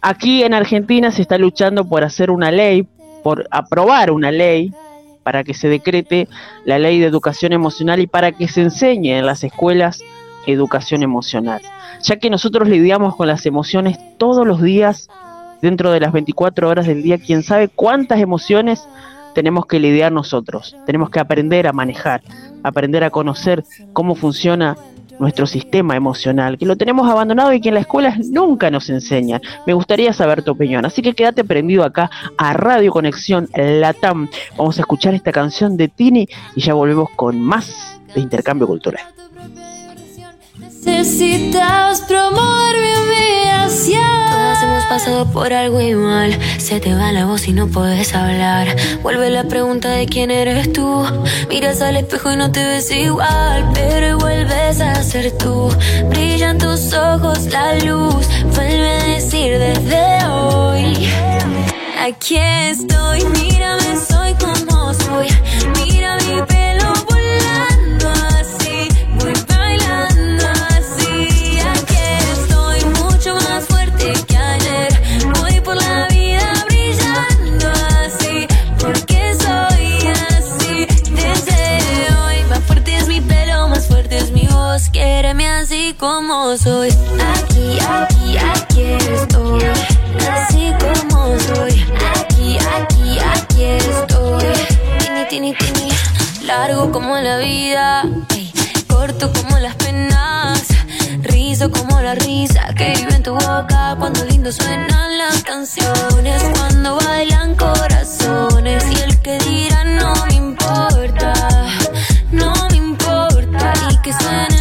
[0.00, 2.86] Aquí en Argentina se está luchando por hacer una ley,
[3.24, 4.72] por aprobar una ley
[5.24, 6.28] para que se decrete
[6.64, 10.04] la ley de educación emocional y para que se enseñe en las escuelas
[10.46, 11.62] educación emocional
[12.02, 15.08] ya que nosotros lidiamos con las emociones todos los días,
[15.60, 18.86] dentro de las 24 horas del día, quién sabe cuántas emociones
[19.34, 22.20] tenemos que lidiar nosotros, tenemos que aprender a manejar,
[22.62, 24.76] aprender a conocer cómo funciona
[25.18, 29.40] nuestro sistema emocional, que lo tenemos abandonado y que en la escuela nunca nos enseñan.
[29.66, 34.28] Me gustaría saber tu opinión, así que quédate prendido acá a Radio Conexión Latam.
[34.56, 39.11] Vamos a escuchar esta canción de Tini y ya volvemos con más de intercambio cultural.
[40.84, 44.30] Necesitas promover mi humillación.
[44.30, 46.36] Todas hemos pasado por algo igual.
[46.58, 48.76] Se te va la voz y no puedes hablar.
[49.02, 51.04] Vuelve la pregunta de quién eres tú.
[51.48, 53.70] Miras al espejo y no te ves igual.
[53.74, 55.68] Pero vuelves a ser tú.
[56.08, 58.26] Brillan tus ojos la luz.
[58.54, 61.08] Vuelve a decir desde hoy.
[62.00, 65.28] Aquí estoy, mírame, soy como soy.
[65.84, 66.92] Mira mi pelo
[84.90, 86.88] Quiereme así como soy.
[86.90, 88.82] Aquí, aquí, aquí
[89.14, 89.62] estoy.
[90.30, 91.84] Así como soy.
[92.14, 94.44] Aquí, aquí, aquí estoy.
[94.98, 95.88] Tini, tini, tini.
[96.46, 98.04] Largo como la vida.
[98.88, 100.62] Corto como las penas.
[101.22, 103.96] Rizo como la risa que vive en tu boca.
[103.98, 106.42] Cuando lindo suenan las canciones.
[106.58, 108.84] Cuando bailan corazones.
[108.90, 111.32] Y el que dirá no me importa.
[112.30, 113.72] No me importa.
[113.90, 114.51] Y que suenen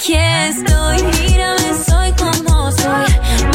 [0.00, 3.04] Aquí estoy, mírame, soy como soy.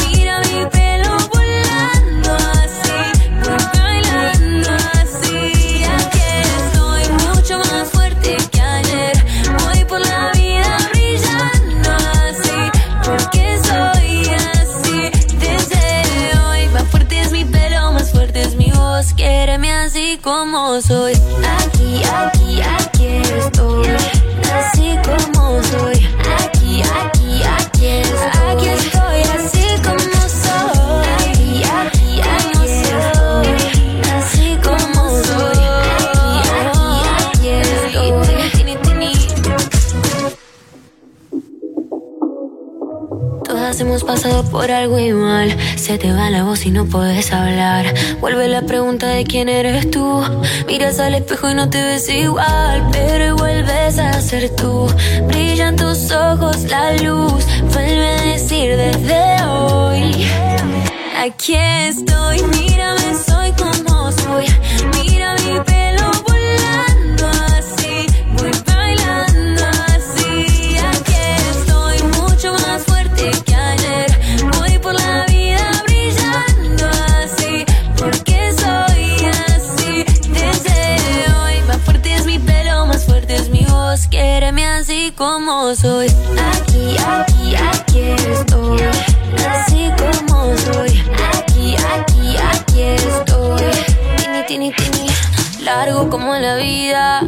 [0.06, 2.98] Mira mi pelo volando así,
[3.42, 5.82] voy bailando así.
[5.82, 6.22] Aquí
[6.62, 9.24] estoy, mucho más fuerte que ayer.
[9.58, 11.90] Voy por la vida brillando
[12.28, 12.70] así,
[13.04, 15.10] porque soy así.
[15.38, 19.12] Desde hoy, más fuerte es mi pelo, más fuerte es mi voz.
[19.14, 21.14] Quiereme así como soy.
[43.78, 45.54] Hemos pasado por algo igual.
[45.76, 47.92] Se te va la voz y no puedes hablar.
[48.20, 50.22] Vuelve la pregunta de quién eres tú.
[50.66, 52.88] Miras al espejo y no te ves igual.
[52.90, 54.88] Pero vuelves a ser tú.
[55.28, 57.44] Brillan tus ojos la luz.
[57.74, 60.26] Vuelve a decir desde hoy.
[61.18, 63.45] Aquí estoy, mírame, soy
[85.76, 86.06] soy.
[86.06, 88.00] Aquí, aquí, aquí
[88.32, 88.80] estoy.
[89.48, 91.02] Así como soy.
[91.34, 93.62] Aquí, aquí, aquí estoy.
[94.16, 95.06] Tini, tini, tini.
[95.62, 97.22] Largo como la vida.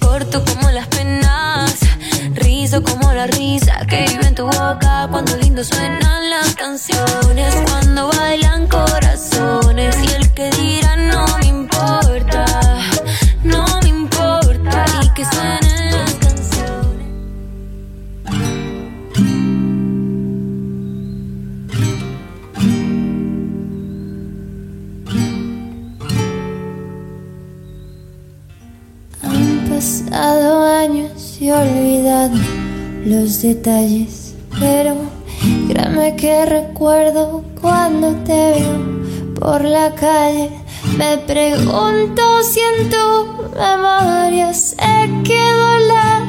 [0.00, 1.76] Corto como las penas.
[2.34, 5.08] Rizo como la risa que vive en tu boca.
[5.10, 7.54] Cuando lindo suenan las canciones.
[7.68, 8.79] Cuando bailan corazones.
[33.10, 34.94] Los detalles, pero
[35.66, 40.50] créeme que recuerdo cuando te veo por la calle.
[40.96, 44.76] Me pregunto si en tu memoria se
[45.24, 46.20] quedó la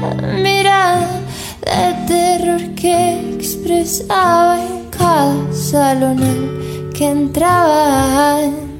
[0.41, 1.21] mirada
[1.61, 8.70] de terror que expresaba en cada salón al que entrabas.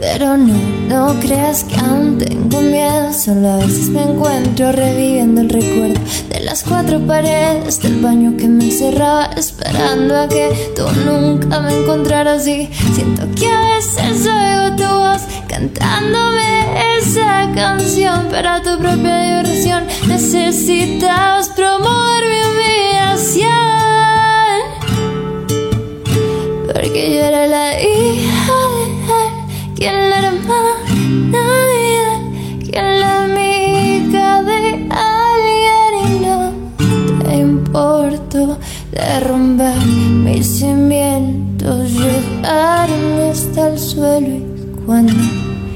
[0.00, 0.54] Pero no,
[0.88, 3.12] no creas que aún tengo miedo.
[3.12, 8.46] Solo a veces me encuentro reviviendo el recuerdo de las cuatro paredes del baño que
[8.46, 12.46] me encerraba, esperando a que tú nunca me encontraras.
[12.46, 19.84] Y siento que a veces oigo tu voz cantándome esa canción para tu propia diversión.
[20.06, 23.48] Necesitabas promover mi humillación.
[26.72, 28.67] Porque yo era la hija
[29.86, 30.88] la hermana
[32.64, 36.52] quien la amiga de alguien y no
[37.24, 38.58] te importó
[38.90, 45.12] derrumbar mis cimientos, llevarme hasta el suelo y cuando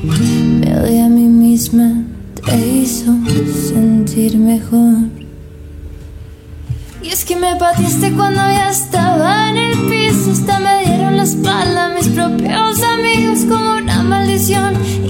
[0.03, 2.03] me odié a mí misma
[2.45, 3.15] te hizo
[3.69, 5.23] sentir mejor.
[7.03, 11.25] Y es que me pateaste cuando ya estaba en el piso, hasta me dieron la
[11.25, 13.92] espalda mis propios amigos como una
[14.33, 15.02] maldición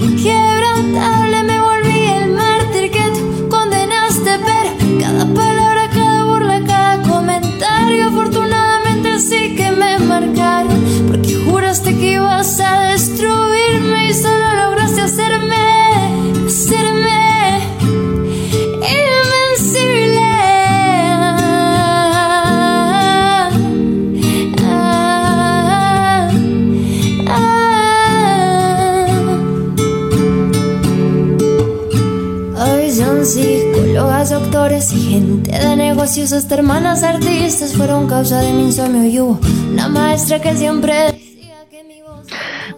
[34.71, 39.37] y gente de negocios, hasta hermanas artistas fueron causa de mi insomnio y hubo
[39.69, 40.93] una maestra que siempre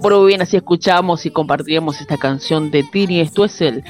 [0.01, 3.21] Bueno, bien, así escuchamos y compartíamos esta canción de Tini.
[3.21, 3.83] Esto es el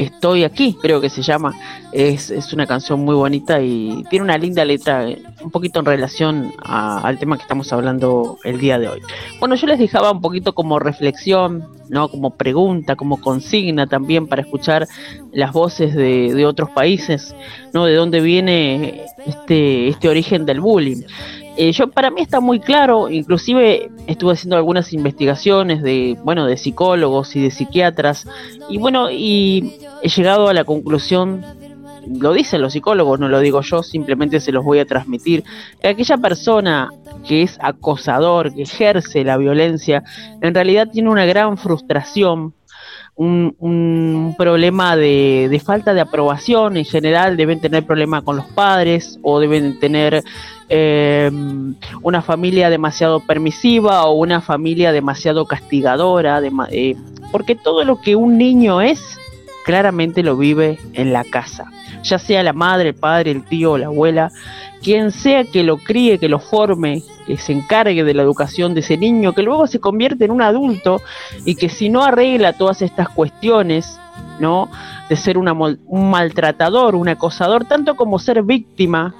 [0.00, 1.54] Estoy aquí, creo que se llama.
[1.92, 5.84] Es, es una canción muy bonita y tiene una linda letra, eh, un poquito en
[5.86, 9.00] relación a- al tema que estamos hablando el día de hoy.
[9.40, 12.08] Bueno, yo les dejaba un poquito como reflexión, ¿no?
[12.08, 14.86] Como pregunta, como consigna también para escuchar
[15.32, 17.34] las voces de, de otros países,
[17.74, 17.84] ¿no?
[17.84, 21.02] De dónde viene este, este origen del bullying.
[21.62, 26.56] Eh, yo para mí está muy claro, inclusive estuve haciendo algunas investigaciones de, bueno, de
[26.56, 28.26] psicólogos y de psiquiatras,
[28.70, 31.44] y bueno, y he llegado a la conclusión,
[32.08, 35.44] lo dicen los psicólogos, no lo digo yo, simplemente se los voy a transmitir,
[35.82, 36.88] que aquella persona
[37.28, 40.02] que es acosador, que ejerce la violencia,
[40.40, 42.54] en realidad tiene una gran frustración
[43.16, 48.46] un, un problema de, de falta de aprobación en general, deben tener problemas con los
[48.46, 50.24] padres o deben tener
[50.70, 51.30] eh,
[52.02, 56.96] una familia demasiado permisiva o una familia demasiado castigadora, dema- eh,
[57.32, 59.18] porque todo lo que un niño es,
[59.64, 61.70] claramente lo vive en la casa,
[62.02, 64.30] ya sea la madre, el padre, el tío o la abuela,
[64.82, 68.80] quien sea que lo críe, que lo forme, que se encargue de la educación de
[68.80, 71.02] ese niño, que luego se convierte en un adulto
[71.44, 74.00] y que si no arregla todas estas cuestiones,
[74.38, 74.70] ¿no?
[75.10, 79.14] De ser un maltratador, un acosador, tanto como ser víctima,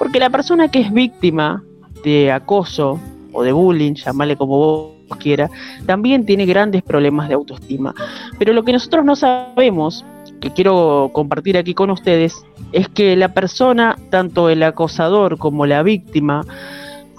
[0.00, 1.62] porque la persona que es víctima
[2.02, 2.98] de acoso
[3.34, 5.50] o de bullying, llamarle como vos quiera,
[5.84, 7.94] también tiene grandes problemas de autoestima.
[8.38, 10.06] Pero lo que nosotros no sabemos,
[10.40, 15.82] que quiero compartir aquí con ustedes, es que la persona, tanto el acosador como la
[15.82, 16.46] víctima,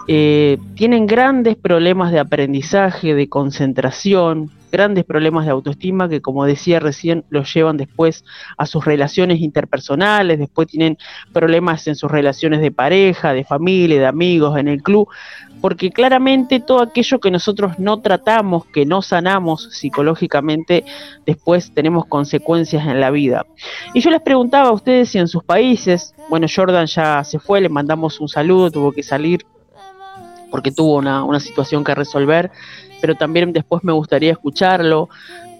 [0.07, 6.79] eh, tienen grandes problemas de aprendizaje, de concentración, grandes problemas de autoestima que, como decía
[6.79, 8.23] recién, los llevan después
[8.57, 10.97] a sus relaciones interpersonales, después tienen
[11.33, 15.07] problemas en sus relaciones de pareja, de familia, de amigos, en el club,
[15.59, 20.83] porque claramente todo aquello que nosotros no tratamos, que no sanamos psicológicamente,
[21.25, 23.45] después tenemos consecuencias en la vida.
[23.93, 27.61] Y yo les preguntaba a ustedes si en sus países, bueno, Jordan ya se fue,
[27.61, 29.45] le mandamos un saludo, tuvo que salir
[30.51, 32.51] porque tuvo una, una situación que resolver,
[33.01, 35.09] pero también después me gustaría escucharlo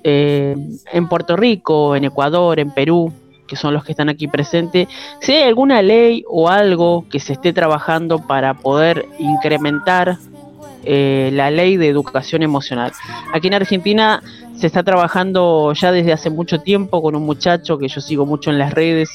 [0.04, 0.56] eh,
[0.94, 3.12] en Puerto Rico, en Ecuador, en Perú,
[3.48, 4.88] que son los que están aquí presentes,
[5.20, 10.18] si hay alguna ley o algo que se esté trabajando para poder incrementar
[10.84, 12.92] eh, la ley de educación emocional.
[13.34, 14.24] Aquí en Argentina
[14.56, 18.50] se está trabajando ya desde hace mucho tiempo con un muchacho que yo sigo mucho
[18.52, 19.10] en las redes,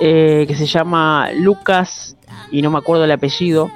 [0.00, 2.16] eh, que se llama Lucas,
[2.50, 3.70] y no me acuerdo el apellido,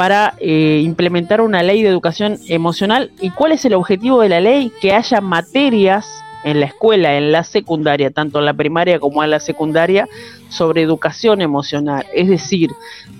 [0.00, 3.10] para eh, implementar una ley de educación emocional.
[3.20, 4.72] ¿Y cuál es el objetivo de la ley?
[4.80, 6.08] Que haya materias
[6.42, 10.08] en la escuela, en la secundaria, tanto en la primaria como en la secundaria,
[10.48, 12.70] sobre educación emocional, es decir,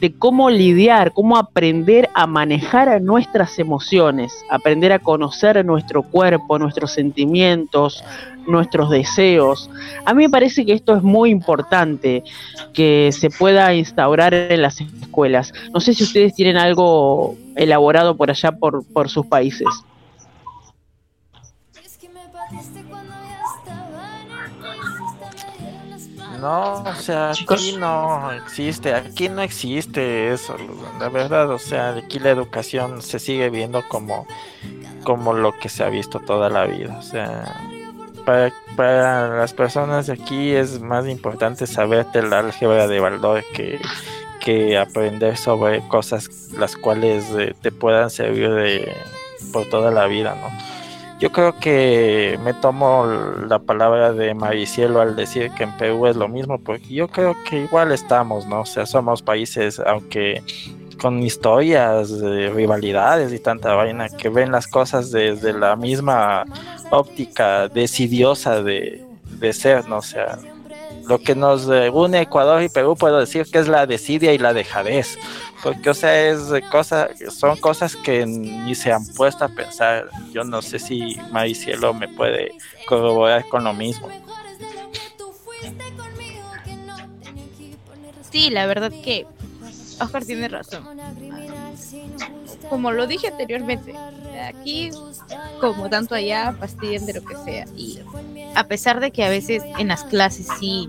[0.00, 6.92] de cómo lidiar, cómo aprender a manejar nuestras emociones, aprender a conocer nuestro cuerpo, nuestros
[6.92, 8.02] sentimientos,
[8.50, 9.70] nuestros deseos.
[10.04, 12.22] A mí me parece que esto es muy importante,
[12.72, 15.52] que se pueda instaurar en las escuelas.
[15.72, 19.68] No sé si ustedes tienen algo elaborado por allá, por, por sus países.
[26.40, 30.56] No, o sea, aquí no existe, aquí no existe eso,
[30.98, 34.26] la verdad, o sea, aquí la educación se sigue viendo como,
[35.04, 37.70] como lo que se ha visto toda la vida, o sea,
[38.76, 43.80] para, las personas de aquí es más importante saberte el álgebra de Baldor que,
[44.40, 48.92] que aprender sobre cosas las cuales eh, te puedan servir de,
[49.52, 50.48] por toda la vida, ¿no?
[51.20, 53.04] Yo creo que me tomo
[53.46, 57.36] la palabra de Maricielo al decir que en Perú es lo mismo, porque yo creo
[57.46, 58.62] que igual estamos, ¿no?
[58.62, 60.42] O sea, somos países, aunque
[61.00, 66.44] con historias, eh, rivalidades y tanta vaina, que ven las cosas desde la misma
[66.90, 69.98] óptica decidiosa de, de ser, ¿no?
[69.98, 70.38] O sea,
[71.08, 74.52] lo que nos une Ecuador y Perú, puedo decir que es la desidia y la
[74.52, 75.18] dejadez,
[75.62, 76.40] porque o sea, es
[76.70, 80.08] cosa, son cosas que ni se han puesto a pensar.
[80.32, 82.52] Yo no sé si Maricielo me puede
[82.86, 84.08] corroborar con lo mismo.
[88.30, 89.26] Sí, la verdad que
[90.00, 90.84] Oscar tiene razón.
[92.68, 93.94] Como lo dije anteriormente,
[94.48, 94.90] aquí
[95.60, 97.66] como tanto allá fastidian de lo que sea.
[97.76, 98.00] Y
[98.54, 100.88] a pesar de que a veces en las clases sí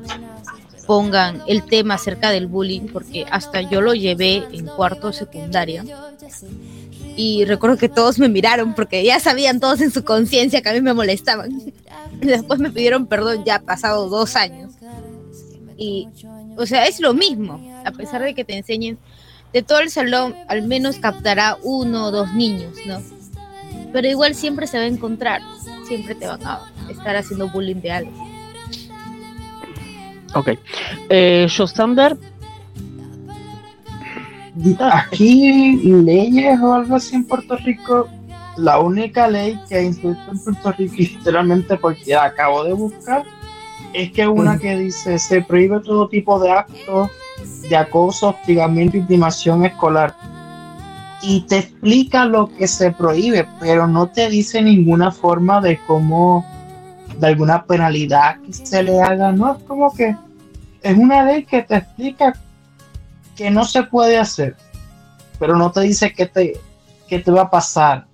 [0.86, 5.84] pongan el tema acerca del bullying, porque hasta yo lo llevé en cuarto secundaria.
[7.16, 10.74] Y recuerdo que todos me miraron porque ya sabían todos en su conciencia que a
[10.74, 11.62] mí me molestaban.
[12.22, 14.74] Después me pidieron perdón ya pasado dos años.
[15.78, 16.08] Y,
[16.58, 18.98] o sea, es lo mismo, a pesar de que te enseñen
[19.54, 23.00] de todo el salón al menos captará uno o dos niños, ¿no?
[23.92, 25.42] Pero igual siempre se va a encontrar,
[25.88, 28.28] siempre te van a estar haciendo bullying de algo.
[30.34, 30.50] Ok.
[31.10, 31.48] Eh.
[34.80, 38.10] Aquí leyes o algo así en Puerto Rico,
[38.58, 43.24] la única ley que hay en Puerto Rico, literalmente porque acabo de buscar,
[43.94, 47.10] es que una que dice se prohíbe todo tipo de actos
[47.70, 50.16] de acoso, hostigamiento, intimación escolar.
[51.22, 56.46] Y te explica lo que se prohíbe, pero no te dice ninguna forma de cómo,
[57.18, 59.32] de alguna penalidad que se le haga.
[59.32, 60.16] No es como que
[60.82, 62.34] es una ley que te explica
[63.36, 64.56] que no se puede hacer,
[65.40, 66.60] pero no te dice qué te,
[67.08, 68.08] qué te va a pasar.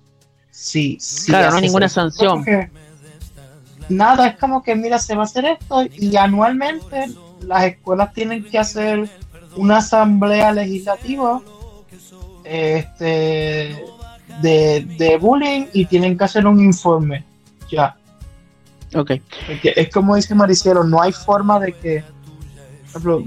[0.50, 2.44] Sí, sí claro, no hay ninguna sanción.
[3.88, 7.06] Nada, es como que, mira, se va a hacer esto y anualmente
[7.42, 9.08] las escuelas tienen que hacer
[9.56, 11.40] una asamblea legislativa
[12.44, 13.84] este,
[14.42, 17.24] de, bullying y tienen que hacer un informe.
[17.70, 17.96] Ya.
[18.94, 19.12] Ok.
[19.62, 22.04] es como dice Maricielo, no hay forma de que,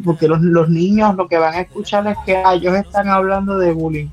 [0.03, 3.57] porque los, los niños lo que van a escuchar es que ah, ellos están hablando
[3.57, 4.09] de bullying.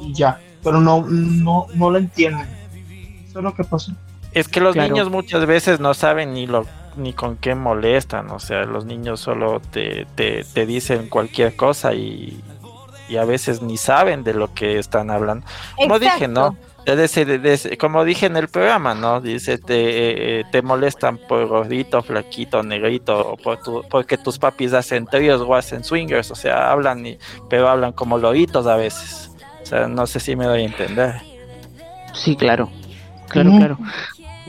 [0.00, 0.40] Y ya.
[0.62, 2.46] Pero no, no, no lo entienden.
[3.26, 3.94] Eso es lo que pasa.
[4.32, 8.38] Es que los niños muchas veces no saben ni lo ni con qué molestan, o
[8.38, 12.42] sea, los niños solo te, te, dicen cualquier cosa y,
[13.18, 15.44] a veces ni saben de lo que están hablando.
[15.76, 16.56] Como dije, ¿no?
[17.78, 19.20] como dije en el programa, ¿no?
[19.20, 25.06] Dice, te, eh, te molestan por gordito, flaquito, negrito, o por porque tus papis hacen
[25.06, 27.18] tríos o hacen swingers, o sea, hablan, y,
[27.48, 29.30] pero hablan como loritos a veces.
[29.62, 31.14] O sea, no sé si me doy a entender.
[32.12, 32.70] Sí, claro.
[33.28, 33.78] Claro, claro.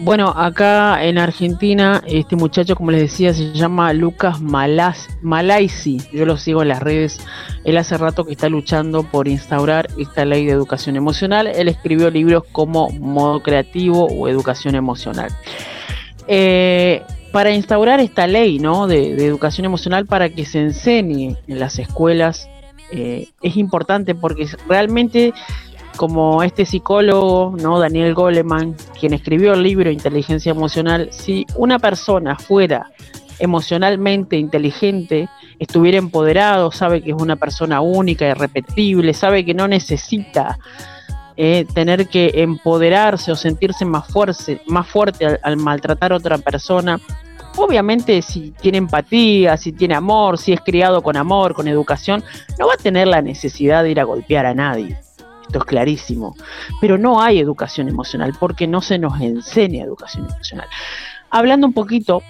[0.03, 6.01] Bueno, acá en Argentina, este muchacho, como les decía, se llama Lucas Malas, Malaisi.
[6.11, 7.19] Yo lo sigo en las redes.
[7.65, 11.45] Él hace rato que está luchando por instaurar esta ley de educación emocional.
[11.45, 15.29] Él escribió libros como Modo Creativo o Educación Emocional.
[16.27, 18.87] Eh, para instaurar esta ley ¿no?
[18.87, 22.49] de, educación emocional para que se enseñe en las escuelas
[22.91, 25.33] eh, es importante porque realmente
[25.95, 27.79] como este psicólogo, ¿no?
[27.79, 32.91] Daniel Goleman, quien escribió el libro Inteligencia Emocional, si una persona fuera
[33.39, 35.27] emocionalmente inteligente,
[35.59, 40.59] estuviera empoderado, sabe que es una persona única, irrepetible, sabe que no necesita
[41.35, 46.37] eh, tener que empoderarse o sentirse más fuerte, más fuerte al, al maltratar a otra
[46.37, 46.99] persona,
[47.57, 52.23] obviamente si tiene empatía, si tiene amor, si es criado con amor, con educación,
[52.59, 54.99] no va a tener la necesidad de ir a golpear a nadie
[55.51, 56.37] esto es clarísimo,
[56.79, 60.67] pero no hay educación emocional porque no se nos enseña educación emocional.
[61.29, 62.23] Hablando un poquito,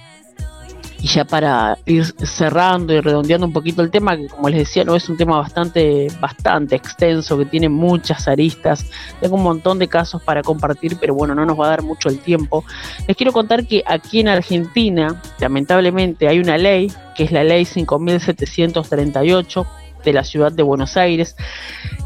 [1.00, 4.84] y ya para ir cerrando y redondeando un poquito el tema, que como les decía,
[4.84, 8.88] no es un tema bastante, bastante extenso, que tiene muchas aristas,
[9.20, 12.10] tengo un montón de casos para compartir, pero bueno, no nos va a dar mucho
[12.10, 12.66] el tiempo.
[13.08, 17.66] Les quiero contar que aquí en Argentina, lamentablemente, hay una ley, que es la ley
[17.66, 19.68] 5738
[20.04, 21.36] de la ciudad de Buenos Aires,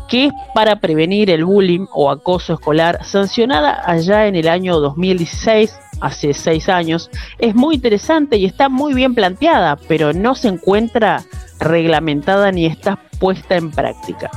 [0.07, 5.73] que es para prevenir el bullying o acoso escolar, sancionada allá en el año 2016,
[6.01, 7.09] hace seis años.
[7.39, 11.23] Es muy interesante y está muy bien planteada, pero no se encuentra
[11.59, 14.29] reglamentada ni está puesta en práctica.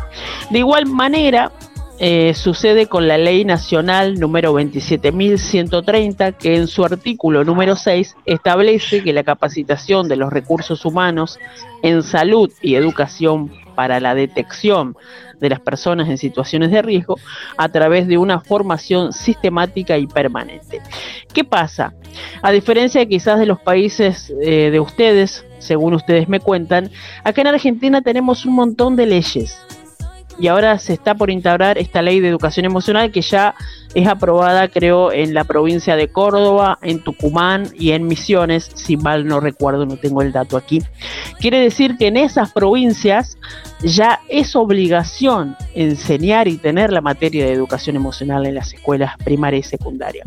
[0.50, 1.52] De igual manera,
[2.00, 9.02] eh, sucede con la Ley Nacional número 27.130, que en su artículo número 6 establece
[9.02, 11.40] que la capacitación de los recursos humanos
[11.82, 14.96] en salud y educación para la detección
[15.40, 17.16] de las personas en situaciones de riesgo
[17.56, 20.80] a través de una formación sistemática y permanente.
[21.32, 21.94] ¿Qué pasa?
[22.42, 26.90] A diferencia quizás de los países eh, de ustedes, según ustedes me cuentan,
[27.24, 29.58] acá en Argentina tenemos un montón de leyes
[30.38, 33.54] y ahora se está por integrar esta ley de educación emocional que ya
[33.94, 39.26] es aprobada, creo, en la provincia de Córdoba, en Tucumán y en Misiones, si mal
[39.26, 40.82] no recuerdo, no tengo el dato aquí.
[41.40, 43.38] Quiere decir que en esas provincias
[43.82, 49.58] ya es obligación enseñar y tener la materia de educación emocional en las escuelas primaria
[49.58, 50.22] y secundaria.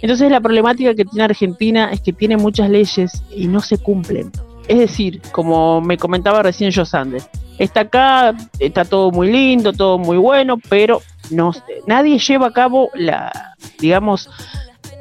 [0.00, 4.32] Entonces la problemática que tiene Argentina es que tiene muchas leyes y no se cumplen.
[4.68, 7.22] Es decir, como me comentaba recién Josande,
[7.58, 11.52] está acá, está todo muy lindo, todo muy bueno, pero no,
[11.86, 14.30] nadie lleva a cabo la, digamos,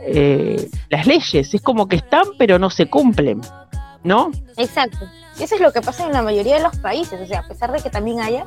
[0.03, 1.53] eh, las leyes.
[1.53, 3.41] Es como que están, pero no se cumplen,
[4.03, 4.31] ¿no?
[4.57, 5.05] Exacto.
[5.39, 7.19] Eso es lo que pasa en la mayoría de los países.
[7.19, 8.45] O sea, a pesar de que también haya,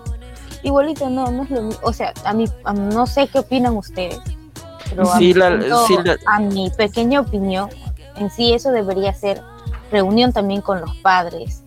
[0.62, 1.80] igualito no, no es lo mismo.
[1.82, 4.20] O sea, a mí, no sé qué opinan ustedes.
[4.90, 7.70] Pero a, a mi pequeña opinión,
[8.16, 9.40] en sí eso debería ser
[9.94, 11.62] reunión también con los padres,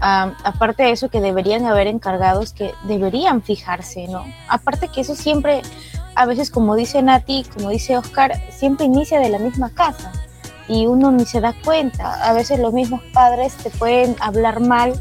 [0.00, 4.24] aparte de eso, que deberían haber encargados que deberían fijarse, ¿no?
[4.48, 5.62] Aparte que eso siempre,
[6.14, 10.10] a veces como dice Nati, como dice Oscar, siempre inicia de la misma casa
[10.68, 12.04] y uno ni se da cuenta.
[12.28, 14.92] A veces los mismos padres te pueden hablar mal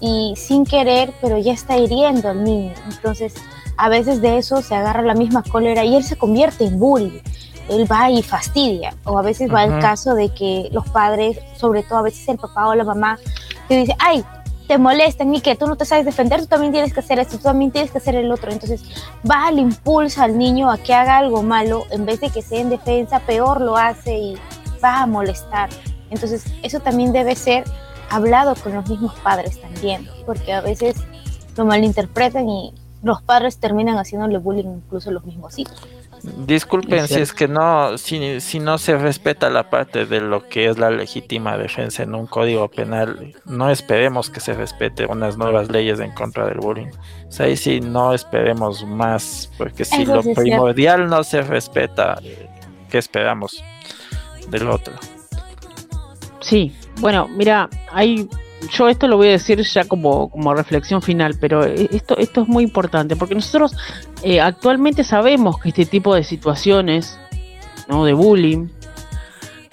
[0.00, 2.74] y sin querer, pero ya está hiriendo al niño.
[2.90, 3.34] Entonces,
[3.76, 7.22] a veces de eso se agarra la misma cólera y él se convierte en bully.
[7.68, 8.94] Él va y fastidia.
[9.04, 12.38] O a veces va el caso de que los padres, sobre todo a veces el
[12.38, 13.18] papá o la mamá,
[13.68, 14.24] te dice, ay,
[14.66, 17.36] te molestan y que tú no te sabes defender, tú también tienes que hacer esto,
[17.36, 18.50] tú también tienes que hacer el otro.
[18.50, 18.82] Entonces,
[19.28, 22.60] va al impulso al niño a que haga algo malo, en vez de que sea
[22.60, 24.38] en defensa, peor lo hace y
[24.82, 25.68] va a molestar.
[26.10, 27.64] Entonces, eso también debe ser
[28.10, 30.96] hablado con los mismos padres también, porque a veces
[31.56, 35.76] lo malinterpretan y los padres terminan haciéndole bullying incluso a los mismos hijos.
[36.24, 40.68] Disculpen si es que no, si, si no se respeta la parte de lo que
[40.68, 45.70] es la legítima defensa en un código penal, no esperemos que se respete unas nuevas
[45.70, 46.88] leyes en contra del bullying.
[47.28, 52.18] O sea, ahí sí no esperemos más, porque si lo primordial no se respeta,
[52.88, 53.62] ¿qué esperamos
[54.48, 54.94] del otro?
[56.40, 58.30] Sí, bueno, mira, hay
[58.70, 62.48] yo esto lo voy a decir ya como, como reflexión final, pero esto, esto es
[62.48, 63.76] muy importante, porque nosotros
[64.22, 67.18] eh, actualmente sabemos que este tipo de situaciones
[67.88, 68.04] ¿no?
[68.04, 68.68] de bullying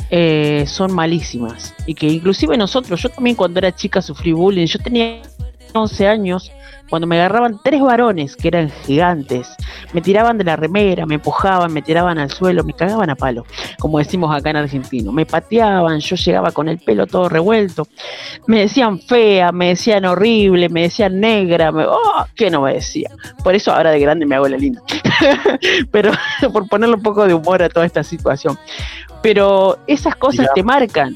[0.10, 4.80] eh, son malísimas y que inclusive nosotros, yo también cuando era chica sufrí bullying, yo
[4.80, 5.22] tenía
[5.74, 6.52] 11 años
[6.92, 9.48] cuando me agarraban tres varones que eran gigantes,
[9.94, 13.46] me tiraban de la remera, me empujaban, me tiraban al suelo, me cagaban a palo,
[13.80, 17.88] como decimos acá en argentino, me pateaban, yo llegaba con el pelo todo revuelto,
[18.46, 23.10] me decían fea, me decían horrible, me decían negra, me, oh, ¿qué no me decía?
[23.42, 24.82] Por eso ahora de grande me hago la linda,
[25.92, 26.12] pero
[26.52, 28.60] por ponerle un poco de humor a toda esta situación.
[29.22, 31.16] Pero esas cosas te marcan,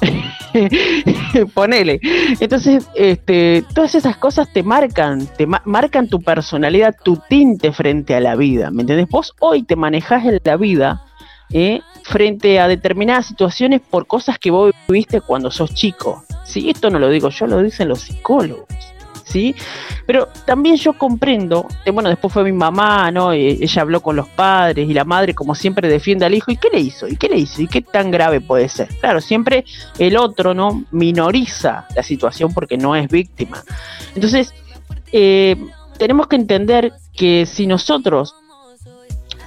[1.54, 2.00] Ponele.
[2.40, 8.20] Entonces, este, todas esas cosas te marcan, te marcan tu personalidad, tu tinte frente a
[8.20, 8.70] la vida.
[8.70, 9.08] ¿Me entendés?
[9.08, 11.02] Vos hoy te manejás en la vida
[11.52, 11.80] ¿eh?
[12.02, 16.24] frente a determinadas situaciones por cosas que vos viviste cuando sos chico.
[16.44, 18.66] Si esto no lo digo yo, lo dicen los psicólogos.
[19.32, 19.54] ¿Sí?
[20.06, 23.32] Pero también yo comprendo, eh, bueno, después fue mi mamá, ¿no?
[23.32, 26.50] Eh, ella habló con los padres y la madre, como siempre, defiende al hijo.
[26.50, 27.08] ¿Y qué le hizo?
[27.08, 27.62] ¿Y qué le hizo?
[27.62, 28.88] ¿Y qué tan grave puede ser?
[29.00, 29.64] Claro, siempre
[29.98, 30.84] el otro, ¿no?
[30.90, 33.62] Minoriza la situación porque no es víctima.
[34.14, 34.52] Entonces,
[35.12, 35.56] eh,
[35.98, 38.34] tenemos que entender que si nosotros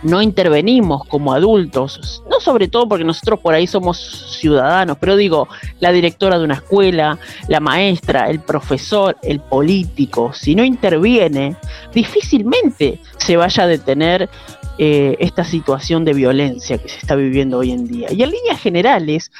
[0.05, 5.47] no intervenimos como adultos, no sobre todo porque nosotros por ahí somos ciudadanos, pero digo,
[5.79, 7.17] la directora de una escuela,
[7.47, 11.55] la maestra, el profesor, el político, si no interviene,
[11.93, 14.29] difícilmente se vaya a detener
[14.77, 18.11] eh, esta situación de violencia que se está viviendo hoy en día.
[18.11, 19.31] Y en líneas generales,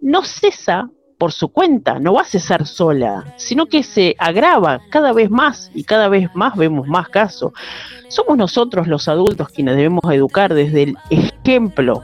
[0.00, 0.88] no cesa
[1.22, 5.70] por su cuenta, no va a cesar sola, sino que se agrava cada vez más
[5.72, 7.52] y cada vez más vemos más casos.
[8.08, 12.02] Somos nosotros los adultos quienes debemos educar desde el ejemplo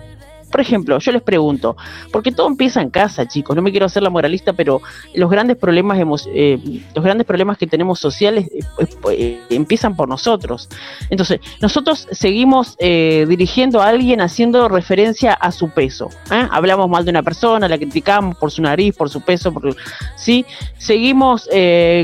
[0.50, 1.76] por ejemplo, yo les pregunto,
[2.12, 4.80] porque todo empieza en casa, chicos, no me quiero hacer la moralista, pero
[5.14, 5.98] los grandes problemas,
[6.32, 6.58] eh,
[6.94, 9.18] los grandes problemas que tenemos sociales eh, pues, pues,
[9.50, 10.68] empiezan por nosotros.
[11.10, 16.08] Entonces, nosotros seguimos eh, dirigiendo a alguien haciendo referencia a su peso.
[16.28, 19.76] Hablamos mal de una persona, la criticamos por su nariz, por su peso, por,
[20.16, 20.44] ¿sí?
[20.78, 21.48] Seguimos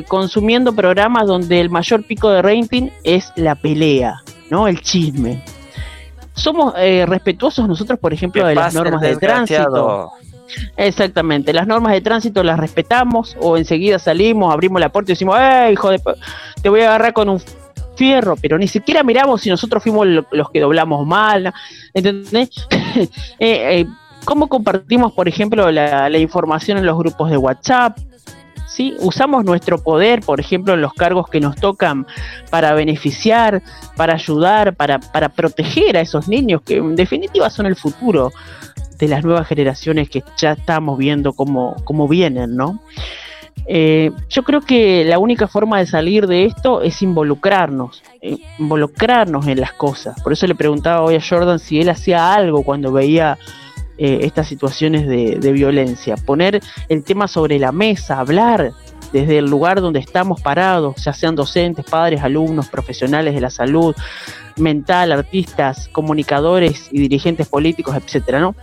[0.09, 4.69] consumiendo programas donde el mayor pico de rating es la pelea, ¿no?
[4.69, 5.43] El chisme
[6.35, 10.13] somos eh, respetuosos nosotros, por ejemplo, de las normas de tránsito.
[10.77, 15.37] Exactamente, las normas de tránsito las respetamos o enseguida salimos, abrimos la puerta y decimos,
[15.41, 16.01] ¡eh, hijo de...
[16.63, 17.41] te voy a agarrar con un
[17.97, 18.37] fierro!
[18.37, 21.53] Pero ni siquiera miramos si nosotros fuimos los que doblamos mal,
[21.93, 22.51] ¿entendés?
[23.41, 23.87] Eh, eh,
[24.25, 27.99] ¿Cómo compartimos, por ejemplo, la, la información en los grupos de WhatsApp?
[29.01, 32.07] Usamos nuestro poder, por ejemplo, en los cargos que nos tocan
[32.51, 33.63] para beneficiar,
[33.97, 38.33] para ayudar, para, para proteger a esos niños que en definitiva son el futuro
[38.99, 42.81] de las nuevas generaciones que ya estamos viendo cómo, cómo vienen, ¿no?
[43.67, 49.47] Eh, yo creo que la única forma de salir de esto es involucrarnos, eh, involucrarnos
[49.47, 50.21] en las cosas.
[50.23, 53.39] Por eso le preguntaba hoy a Jordan si él hacía algo cuando veía
[53.99, 56.17] eh, estas situaciones de, de, violencia.
[56.17, 58.73] Poner el tema sobre la mesa, hablar
[59.13, 63.95] desde el lugar donde estamos parados, ya sean docentes, padres, alumnos, profesionales de la salud
[64.57, 68.55] mental, artistas, comunicadores y dirigentes políticos, etcétera, ¿no?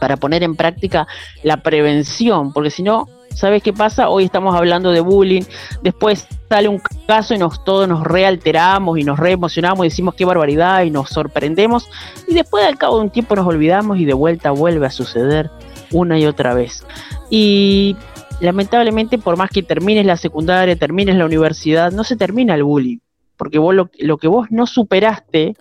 [0.00, 1.06] Para poner en práctica
[1.42, 3.08] la prevención, porque si no,
[3.38, 4.08] ¿Sabes qué pasa?
[4.08, 5.42] Hoy estamos hablando de bullying,
[5.80, 10.24] después sale un caso y nos todos nos realteramos y nos reemocionamos y decimos qué
[10.24, 11.88] barbaridad y nos sorprendemos
[12.26, 15.52] y después al cabo de un tiempo nos olvidamos y de vuelta vuelve a suceder
[15.92, 16.84] una y otra vez.
[17.30, 17.94] Y
[18.40, 22.98] lamentablemente por más que termines la secundaria, termines la universidad, no se termina el bullying,
[23.36, 25.54] porque vos lo, lo que vos no superaste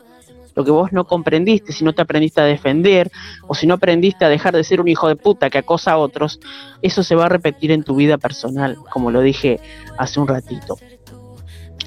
[0.58, 3.12] lo que vos no comprendiste, si no te aprendiste a defender,
[3.48, 5.98] o si no aprendiste a dejar de ser un hijo de puta que acosa a
[6.00, 6.40] otros,
[6.82, 9.60] eso se va a repetir en tu vida personal, como lo dije
[10.00, 10.80] hace un ratito.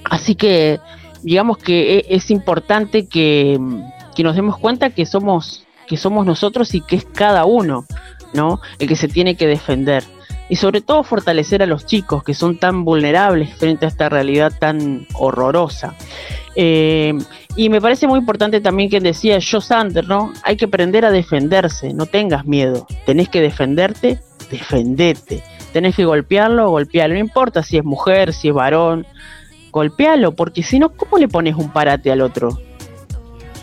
[0.04, 0.78] Así que
[1.24, 3.58] digamos que e, es importante que,
[4.14, 7.86] que nos demos cuenta que somos, que somos nosotros y que es cada uno,
[8.34, 8.60] ¿no?
[8.78, 10.04] El que se tiene que defender
[10.48, 14.52] y sobre todo fortalecer a los chicos que son tan vulnerables frente a esta realidad
[14.58, 15.96] tan horrorosa.
[16.62, 17.14] Eh,
[17.56, 20.30] y me parece muy importante también que decía Joe Sander, ¿no?
[20.42, 24.20] Hay que aprender a defenderse, no tengas miedo, tenés que defenderte,
[24.50, 25.42] defendete,
[25.72, 29.06] tenés que golpearlo, golpearlo, no importa si es mujer, si es varón,
[29.70, 32.58] golpealo, porque si no, ¿cómo le pones un parate al otro?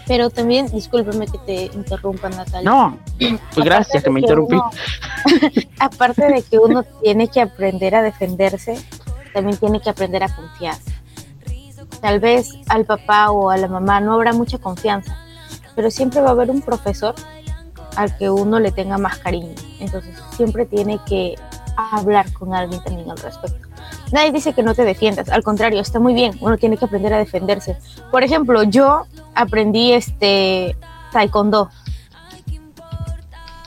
[0.08, 2.68] Pero también, discúlpeme que te interrumpa, Natalia.
[2.68, 4.58] No, pues gracias que me interrumpí.
[5.80, 8.76] aparte de que uno tiene que aprender a defenderse,
[9.36, 10.78] también tiene que aprender a confiar.
[12.02, 15.18] Tal vez al papá o a la mamá no habrá mucha confianza,
[15.76, 17.16] pero siempre va a haber un profesor
[17.96, 19.54] al que uno le tenga más cariño.
[19.80, 21.36] Entonces siempre tiene que
[21.76, 23.68] hablar con alguien también al respecto.
[24.12, 27.14] Nadie dice que no te defiendas, al contrario, está muy bien, uno tiene que aprender
[27.14, 27.78] a defenderse.
[28.10, 29.06] Por ejemplo, yo
[29.36, 30.78] aprendí este
[31.12, 31.70] taekwondo.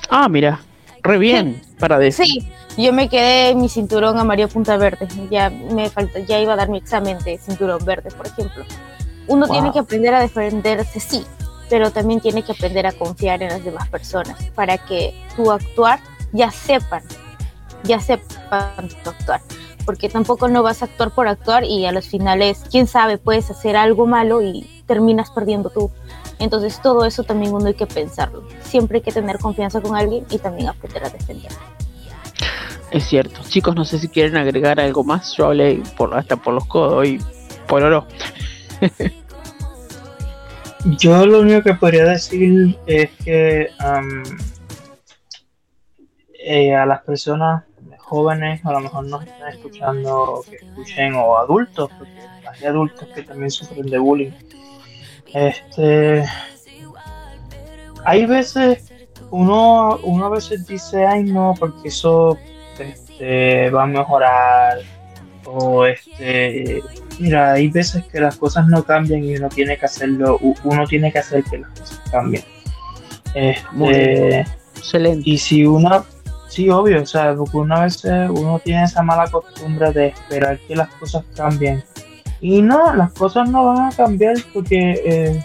[0.08, 0.60] Ah, mira,
[1.02, 2.26] re bien para decir.
[2.26, 2.52] Sí,
[2.82, 5.08] yo me quedé en mi cinturón amarillo punta verde.
[5.30, 8.64] Ya me falta, ya iba a dar mi examen de cinturón verde, por ejemplo.
[9.26, 11.24] Uno tiene que aprender a defenderse, sí,
[11.68, 16.00] pero también tiene que aprender a confiar en las demás personas para que tu actuar
[16.32, 17.02] ya sepan,
[17.84, 19.40] ya sepan tu actuar
[19.84, 23.50] porque tampoco no vas a actuar por actuar y a los finales, quién sabe, puedes
[23.50, 25.90] hacer algo malo y terminas perdiendo tú.
[26.38, 28.44] Entonces todo eso también uno hay que pensarlo.
[28.62, 31.50] Siempre hay que tener confianza con alguien y también aprender a defender.
[32.90, 33.40] Es cierto.
[33.48, 35.36] Chicos, no sé si quieren agregar algo más.
[35.36, 37.18] Yo hablé por, hasta por los codos y
[37.66, 38.06] por oro.
[40.98, 43.68] Yo lo único que podría decir es que
[46.42, 47.64] eh, a las personas
[47.98, 52.18] jóvenes a lo mejor no están escuchando que escuchen o adultos, porque
[52.48, 54.32] hay adultos que también sufren de bullying.
[55.32, 56.24] Este
[58.04, 58.90] hay veces
[59.30, 62.36] uno, uno a veces dice ay no porque eso
[62.80, 64.78] este, va a mejorar
[65.44, 66.82] o este
[67.18, 71.12] mira hay veces que las cosas no cambian y uno tiene que hacerlo uno tiene
[71.12, 72.44] que hacer que las cosas cambien
[73.34, 74.40] este,
[74.76, 76.04] excelente y si uno
[76.50, 80.74] Sí, obvio, o sea, porque una vez uno tiene esa mala costumbre de esperar que
[80.74, 81.84] las cosas cambien.
[82.40, 85.44] Y no, las cosas no van a cambiar porque eh,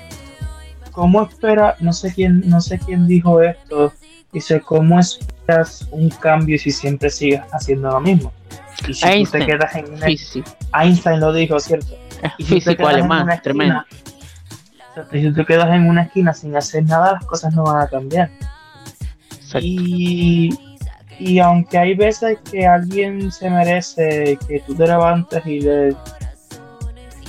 [0.91, 1.75] ¿cómo espera?
[1.79, 3.93] No sé quién, no sé quién dijo esto.
[4.35, 8.31] Dice, ¿cómo esperas un cambio si siempre sigues haciendo lo mismo?
[8.87, 9.25] Y si Einstein.
[9.25, 10.07] tú te quedas en una
[10.73, 11.95] Einstein lo dijo, ¿cierto?
[12.37, 13.83] Y si físico alemán, tremendo.
[15.11, 17.87] si tú te quedas en una esquina sin hacer nada, las cosas no van a
[17.87, 18.29] cambiar.
[19.61, 20.49] Y
[21.19, 25.95] y aunque hay veces que alguien se merece que tú te levantes y le,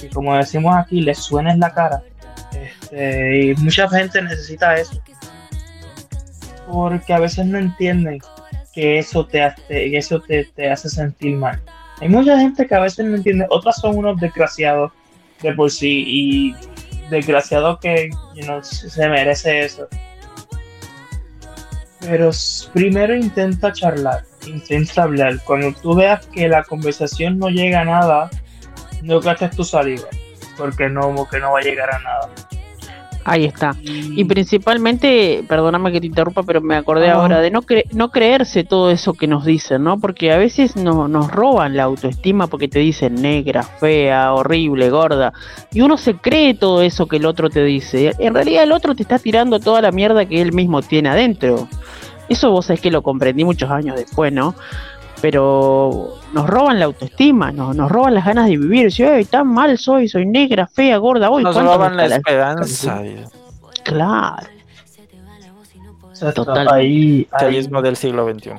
[0.03, 2.03] y como decimos aquí, le suenes la cara,
[2.53, 5.01] este, y mucha gente necesita eso.
[6.67, 8.21] Porque a veces no entienden
[8.75, 11.61] que eso te hace, eso te, hace sentir mal.
[12.01, 14.93] Hay mucha gente que a veces no entiende, otras son unos desgraciados
[15.43, 16.55] de por sí y
[17.11, 18.11] desgraciados que
[18.63, 19.89] se merece eso
[22.07, 22.31] pero
[22.73, 25.39] primero intenta charlar, intenta hablar.
[25.45, 28.31] Cuando tú veas que la conversación no llega a nada,
[29.03, 30.09] no gastes tu saliva,
[30.57, 32.29] porque no, que no va a llegar a nada.
[33.29, 33.75] Ahí está.
[33.83, 37.15] Y principalmente, perdóname que te interrumpa, pero me acordé Ah.
[37.15, 39.99] ahora de no, cre- no creerse todo eso que nos dicen, ¿no?
[39.99, 45.33] Porque a veces no, nos roban la autoestima porque te dicen negra, fea, horrible, gorda.
[45.73, 48.13] Y uno se cree todo eso que el otro te dice.
[48.21, 51.67] En realidad el otro te está tirando toda la mierda que él mismo tiene adentro.
[52.29, 54.55] Eso vos sabés que lo comprendí muchos años después, ¿no?
[55.21, 58.93] Pero nos roban la autoestima, nos, nos roban las ganas de vivir.
[58.93, 62.07] Si, "Ey, tan mal soy, soy negra, fea, gorda, hoy Nos ¿cuánto me roban la
[62.17, 63.03] esperanza.
[63.85, 64.47] Claro.
[66.11, 66.69] Exacto, Total.
[66.73, 67.29] Ahí,
[67.83, 68.53] del siglo XXI.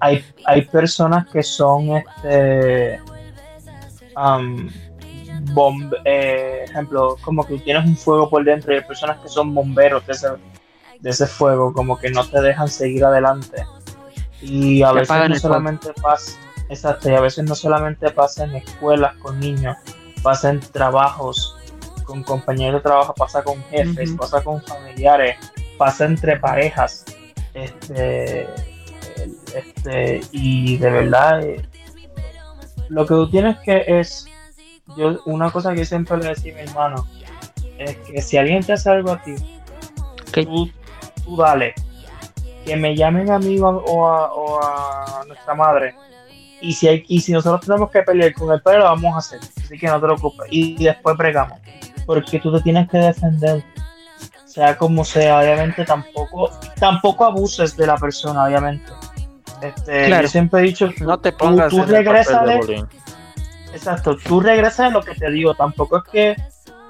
[0.00, 3.00] hay, hay personas que son este
[5.52, 9.54] bomb, eh, ejemplo, como que tienes un fuego por dentro y hay personas que son
[9.54, 10.28] bomberos de ese,
[11.00, 13.64] de ese fuego, como que no te dejan seguir adelante.
[14.42, 16.38] Y a veces no solamente pasa,
[16.68, 19.76] exacto, y a veces no solamente pasa en escuelas con niños,
[20.22, 21.56] pasa en trabajos,
[22.04, 25.36] con compañeros de trabajo, pasa con jefes, pasa con familiares,
[25.76, 27.04] pasa entre parejas.
[27.54, 28.46] Este,
[29.54, 31.62] este, y de verdad, eh,
[32.88, 34.26] lo que tú tienes que es,
[34.96, 37.06] yo, una cosa que siempre le decía a mi hermano,
[37.78, 39.34] es que si alguien te hace algo a ti,
[40.32, 40.70] tú,
[41.24, 41.74] tú dale,
[42.66, 45.94] que me llamen a mí o a, o a- o a nuestra madre,
[46.60, 49.18] y si, hay, y si nosotros tenemos que pelear con el padre, lo vamos a
[49.18, 51.58] hacer, así que no te preocupes, y después bregamos,
[52.06, 53.62] porque tú te tienes que defender.
[54.46, 56.48] Sea como sea, obviamente tampoco,
[56.80, 58.90] tampoco abuses de la persona, obviamente.
[59.60, 60.22] Este, Claro.
[60.22, 62.84] Yo siempre he dicho, No te tú- pongas tú, en el regresas papel de
[63.74, 66.36] exacto, tú regresas a lo que te digo, tampoco es que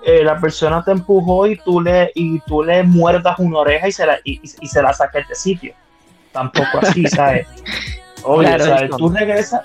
[0.08, 3.92] eh, la persona te empujó y tú le y tú le muerdas una oreja y
[3.92, 5.74] se la y, y- y se la saques de sitio.
[6.32, 7.46] Tampoco así, ¿sabes?
[8.22, 8.90] Oye, Claro, ¿sabes?
[8.96, 9.60] tú regresas,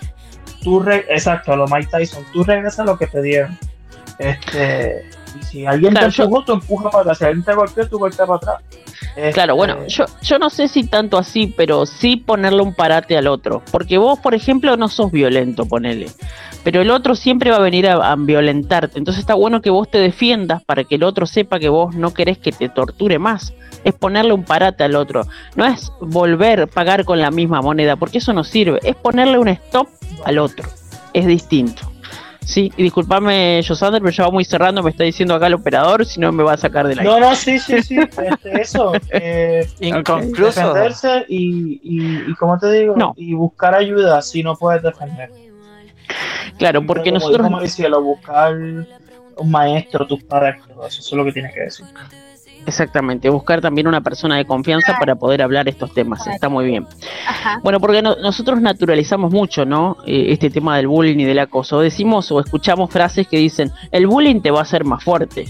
[0.63, 3.57] tú re- exacto, a lo Mike Tyson, tú regresas a lo que te dieron.
[4.19, 5.09] Este,
[5.39, 7.88] y si alguien Claro, te yo- empujó, tú empujas para atrás, si alguien te golpeó,
[7.88, 8.55] tú golpeas para atrás.
[9.13, 13.18] Claro, Este, bueno, yo, yo no sé si tanto así, pero sí ponerle un parate
[13.18, 13.61] al otro.
[13.72, 16.07] Porque vos, por ejemplo, no sos violento, ponele.
[16.63, 18.99] Pero el otro siempre va a venir a, a violentarte.
[18.99, 22.13] Entonces está bueno que vos te defiendas para que el otro sepa que vos no
[22.13, 23.53] querés que te torture más.
[23.83, 25.23] Es ponerle un parate al otro.
[25.55, 28.79] No es volver a pagar con la misma moneda, porque eso no sirve.
[28.83, 29.88] Es ponerle un stop
[30.23, 30.69] al otro.
[31.13, 31.81] Es distinto.
[32.43, 36.05] Sí, y disculpame, Josander, pero ya va muy cerrando, me está diciendo acá el operador,
[36.05, 38.93] si no me va a sacar de la No, no, sí, sí, sí, este, eso.
[39.11, 40.45] Eh, Inconcluso.
[40.61, 43.13] defenderse y, y, y, como te digo, No.
[43.15, 45.29] y buscar ayuda si no puedes defender.
[46.57, 47.39] Claro, porque como nosotros...
[47.47, 51.61] dijo Mauricio, buscar un maestro, tus padres, todo eso, eso es lo que tienes que
[51.61, 51.85] decir.
[52.63, 56.85] Exactamente, buscar también una persona de confianza para poder hablar estos temas, está muy bien.
[57.27, 57.59] Ajá.
[57.63, 59.97] Bueno, porque no- nosotros naturalizamos mucho, ¿no?
[60.05, 61.79] Eh, este tema del bullying y del acoso.
[61.79, 65.45] Decimos o escuchamos frases que dicen, el bullying te va a hacer más fuerte,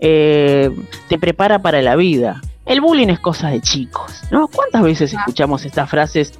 [0.00, 0.70] eh,
[1.08, 2.40] te prepara para la vida.
[2.66, 4.48] El bullying es cosa de chicos, ¿no?
[4.48, 6.32] ¿Cuántas veces escuchamos estas frases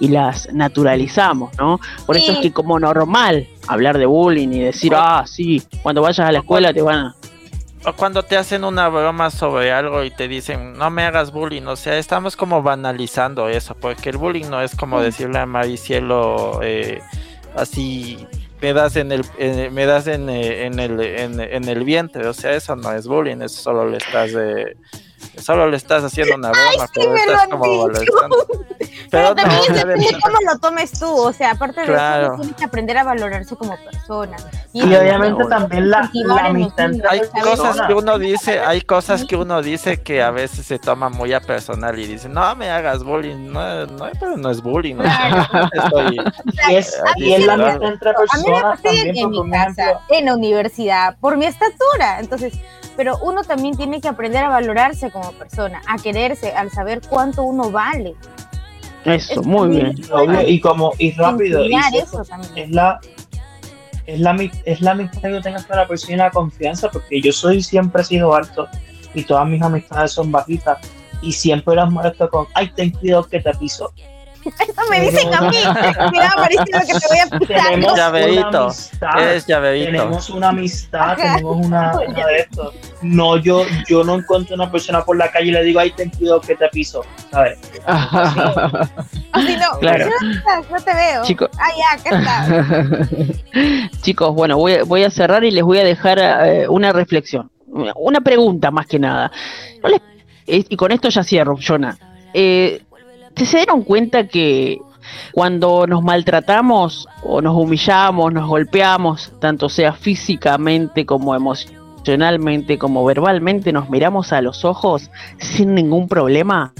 [0.00, 1.80] y las naturalizamos, ¿no?
[2.06, 6.20] Por eso es que como normal hablar de bullying y decir, ah, sí, cuando vayas
[6.26, 7.14] a la escuela te van a...
[7.84, 11.62] O cuando te hacen una broma sobre algo y te dicen, no me hagas bullying,
[11.62, 16.60] o sea, estamos como banalizando eso, porque el bullying no es como decirle a Maricielo
[16.62, 17.00] eh,
[17.56, 18.26] así,
[18.60, 22.26] me das en el, en- me das en, eh, en el, en, en el vientre,
[22.26, 24.32] o sea, eso no es bullying, eso solo le estás,
[25.38, 27.88] eh, solo le estás haciendo una broma, sí pero me lo estás han como.
[29.10, 32.26] Pero también depende de- cómo lo tomes tú, o sea, aparte de Claro.
[32.26, 34.36] eso, tienes que aprender a valorarse como persona.
[34.72, 39.62] Y obviamente también la, la amistad hay cosas que uno dice, hay cosas que uno
[39.62, 43.50] dice que a veces se toma muy a personal y dice, no me hagas bullying,
[43.50, 45.04] no, no, pero no es bullying, ¿no?
[45.72, 46.20] Estoy-
[46.68, 49.30] Y es, A mí y es la sí me- amistad entre A mí me en
[49.30, 52.20] mi casa, en la universidad, por mi estatura.
[52.20, 52.52] Entonces,
[52.98, 57.44] pero uno también tiene que aprender a valorarse como persona, a quererse, al saber cuánto
[57.44, 58.14] uno vale.
[59.04, 59.96] Eso, Es muy bien.
[60.12, 62.20] obvio, y como, y rápido, y eso
[62.56, 62.98] es la
[64.06, 67.20] es la, mi- es la amistad que tengas con la persona y la confianza, porque
[67.20, 68.66] yo soy siempre he sido alto
[69.14, 70.78] y todas mis amistades son bajitas
[71.22, 73.92] y siempre las molesto con, ay, ten cuidado que te piso.
[74.58, 75.56] Eso me dicen a mí.
[76.12, 77.62] Mira, Mauricio, que te voy a pisar.
[77.70, 79.90] Tenemos Llaverito, una amistad, llaverito.
[79.90, 81.16] tenemos una amistad, Ajá.
[81.16, 82.72] tenemos una, una de esto.
[83.02, 86.10] No, yo, yo no encuentro una persona por la calle y le digo, ay, ten
[86.10, 87.58] cuidado que te piso, ¿sabes?
[89.32, 90.06] Así no, Claro.
[90.70, 91.22] ¿no te veo.
[91.24, 93.08] Chico- Ah, ya, acá está.
[94.02, 97.50] Chicos, bueno, voy, a- voy a cerrar y les voy a dejar eh, una reflexión,
[97.66, 99.30] una- pregunta más que nada.
[99.82, 100.00] ¿No les-
[100.46, 101.96] eh, y con esto ya cierro, Jonah.
[102.34, 102.87] Eh, ¿te
[103.36, 104.78] ¿Se dieron cuenta que
[105.32, 111.77] cuando nos maltratamos o nos humillamos, nos golpeamos, tanto sea físicamente como emocionalmente
[112.78, 116.72] como verbalmente nos miramos a los ojos sin ningún problema?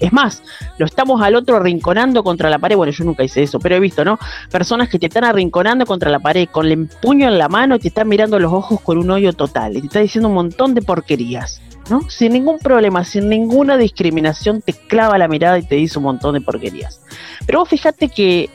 [0.00, 0.42] Es más,
[0.78, 2.76] lo estamos al otro arrinconando contra la pared.
[2.76, 4.18] Bueno, yo nunca hice eso, pero he visto, ¿no?
[4.50, 7.78] Personas que te están arrinconando contra la pared con el puño en la mano y
[7.78, 9.76] te están mirando los ojos con un hoyo total.
[9.76, 12.00] Y te está diciendo un montón de porquerías, ¿no?
[12.10, 16.34] Sin ningún problema, sin ninguna discriminación, te clava la mirada y te dice un montón
[16.34, 17.00] de porquerías.
[17.46, 18.50] Pero vos fíjate que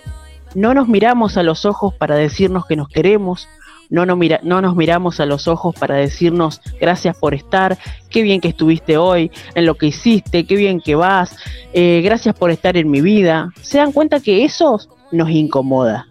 [0.53, 3.47] no nos miramos a los ojos para decirnos que nos queremos,
[3.89, 7.77] no nos, mira, no nos miramos a los ojos para decirnos gracias por estar,
[8.09, 11.35] qué bien que estuviste hoy, en lo que hiciste, qué bien que vas,
[11.73, 13.51] eh, gracias por estar en mi vida.
[13.61, 14.79] ¿Se dan cuenta que eso
[15.11, 16.07] nos incomoda?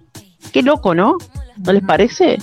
[0.52, 1.16] Qué loco, ¿no?
[1.64, 2.38] ¿No les parece?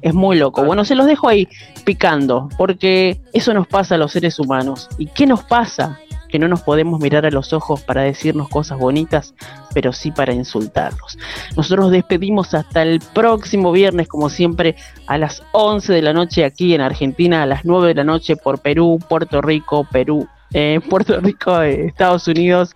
[0.00, 0.64] Es muy loco.
[0.64, 1.48] Bueno, se los dejo ahí
[1.84, 4.88] picando, porque eso nos pasa a los seres humanos.
[4.98, 5.98] ¿Y qué nos pasa?
[6.32, 9.34] que no nos podemos mirar a los ojos para decirnos cosas bonitas,
[9.72, 11.18] pero sí para insultarnos.
[11.56, 14.76] Nosotros nos despedimos hasta el próximo viernes, como siempre,
[15.06, 18.36] a las 11 de la noche aquí en Argentina, a las 9 de la noche
[18.36, 22.74] por Perú, Puerto Rico, Perú, eh, Puerto Rico, eh, Estados Unidos,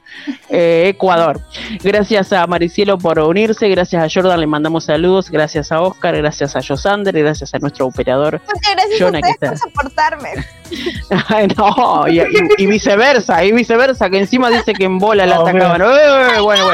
[0.49, 1.41] eh, Ecuador.
[1.83, 6.57] Gracias a Maricielo por unirse, gracias a Jordan le mandamos saludos, gracias a Oscar, gracias
[6.57, 8.41] a Josander, gracias a nuestro operador.
[8.75, 10.29] gracias a ustedes por soportarme.
[11.57, 15.79] no, y, viceversa, y viceversa, que encima dice que en bola la atacaban.
[15.79, 16.73] bueno, bueno.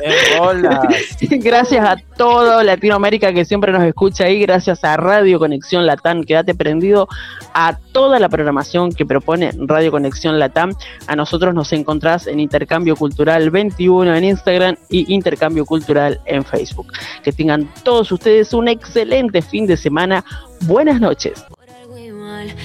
[0.00, 0.88] en bola.
[1.30, 6.54] Gracias a todo Latinoamérica que siempre nos escucha ahí, gracias a Radio Conexión Latán, quédate
[6.54, 7.08] prendido
[7.54, 8.28] a toda la
[8.82, 10.74] programación que propone Radio Conexión Latam.
[11.06, 16.92] A nosotros nos encontrás en Intercambio Cultural 21 en Instagram y Intercambio Cultural en Facebook.
[17.22, 20.24] Que tengan todos ustedes un excelente fin de semana.
[20.62, 21.44] Buenas noches.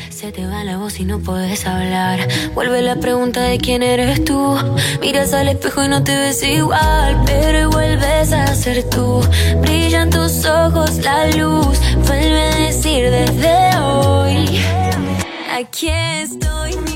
[0.09, 2.27] Se te va la voz y no puedes hablar.
[2.55, 4.57] Vuelve la pregunta de quién eres tú.
[5.01, 9.21] Miras al espejo y no te ves igual, pero vuelves a ser tú.
[9.61, 11.79] Brillan tus ojos, la luz.
[12.07, 14.86] Vuelve a decir desde hoy.
[15.49, 16.86] Aquí estoy.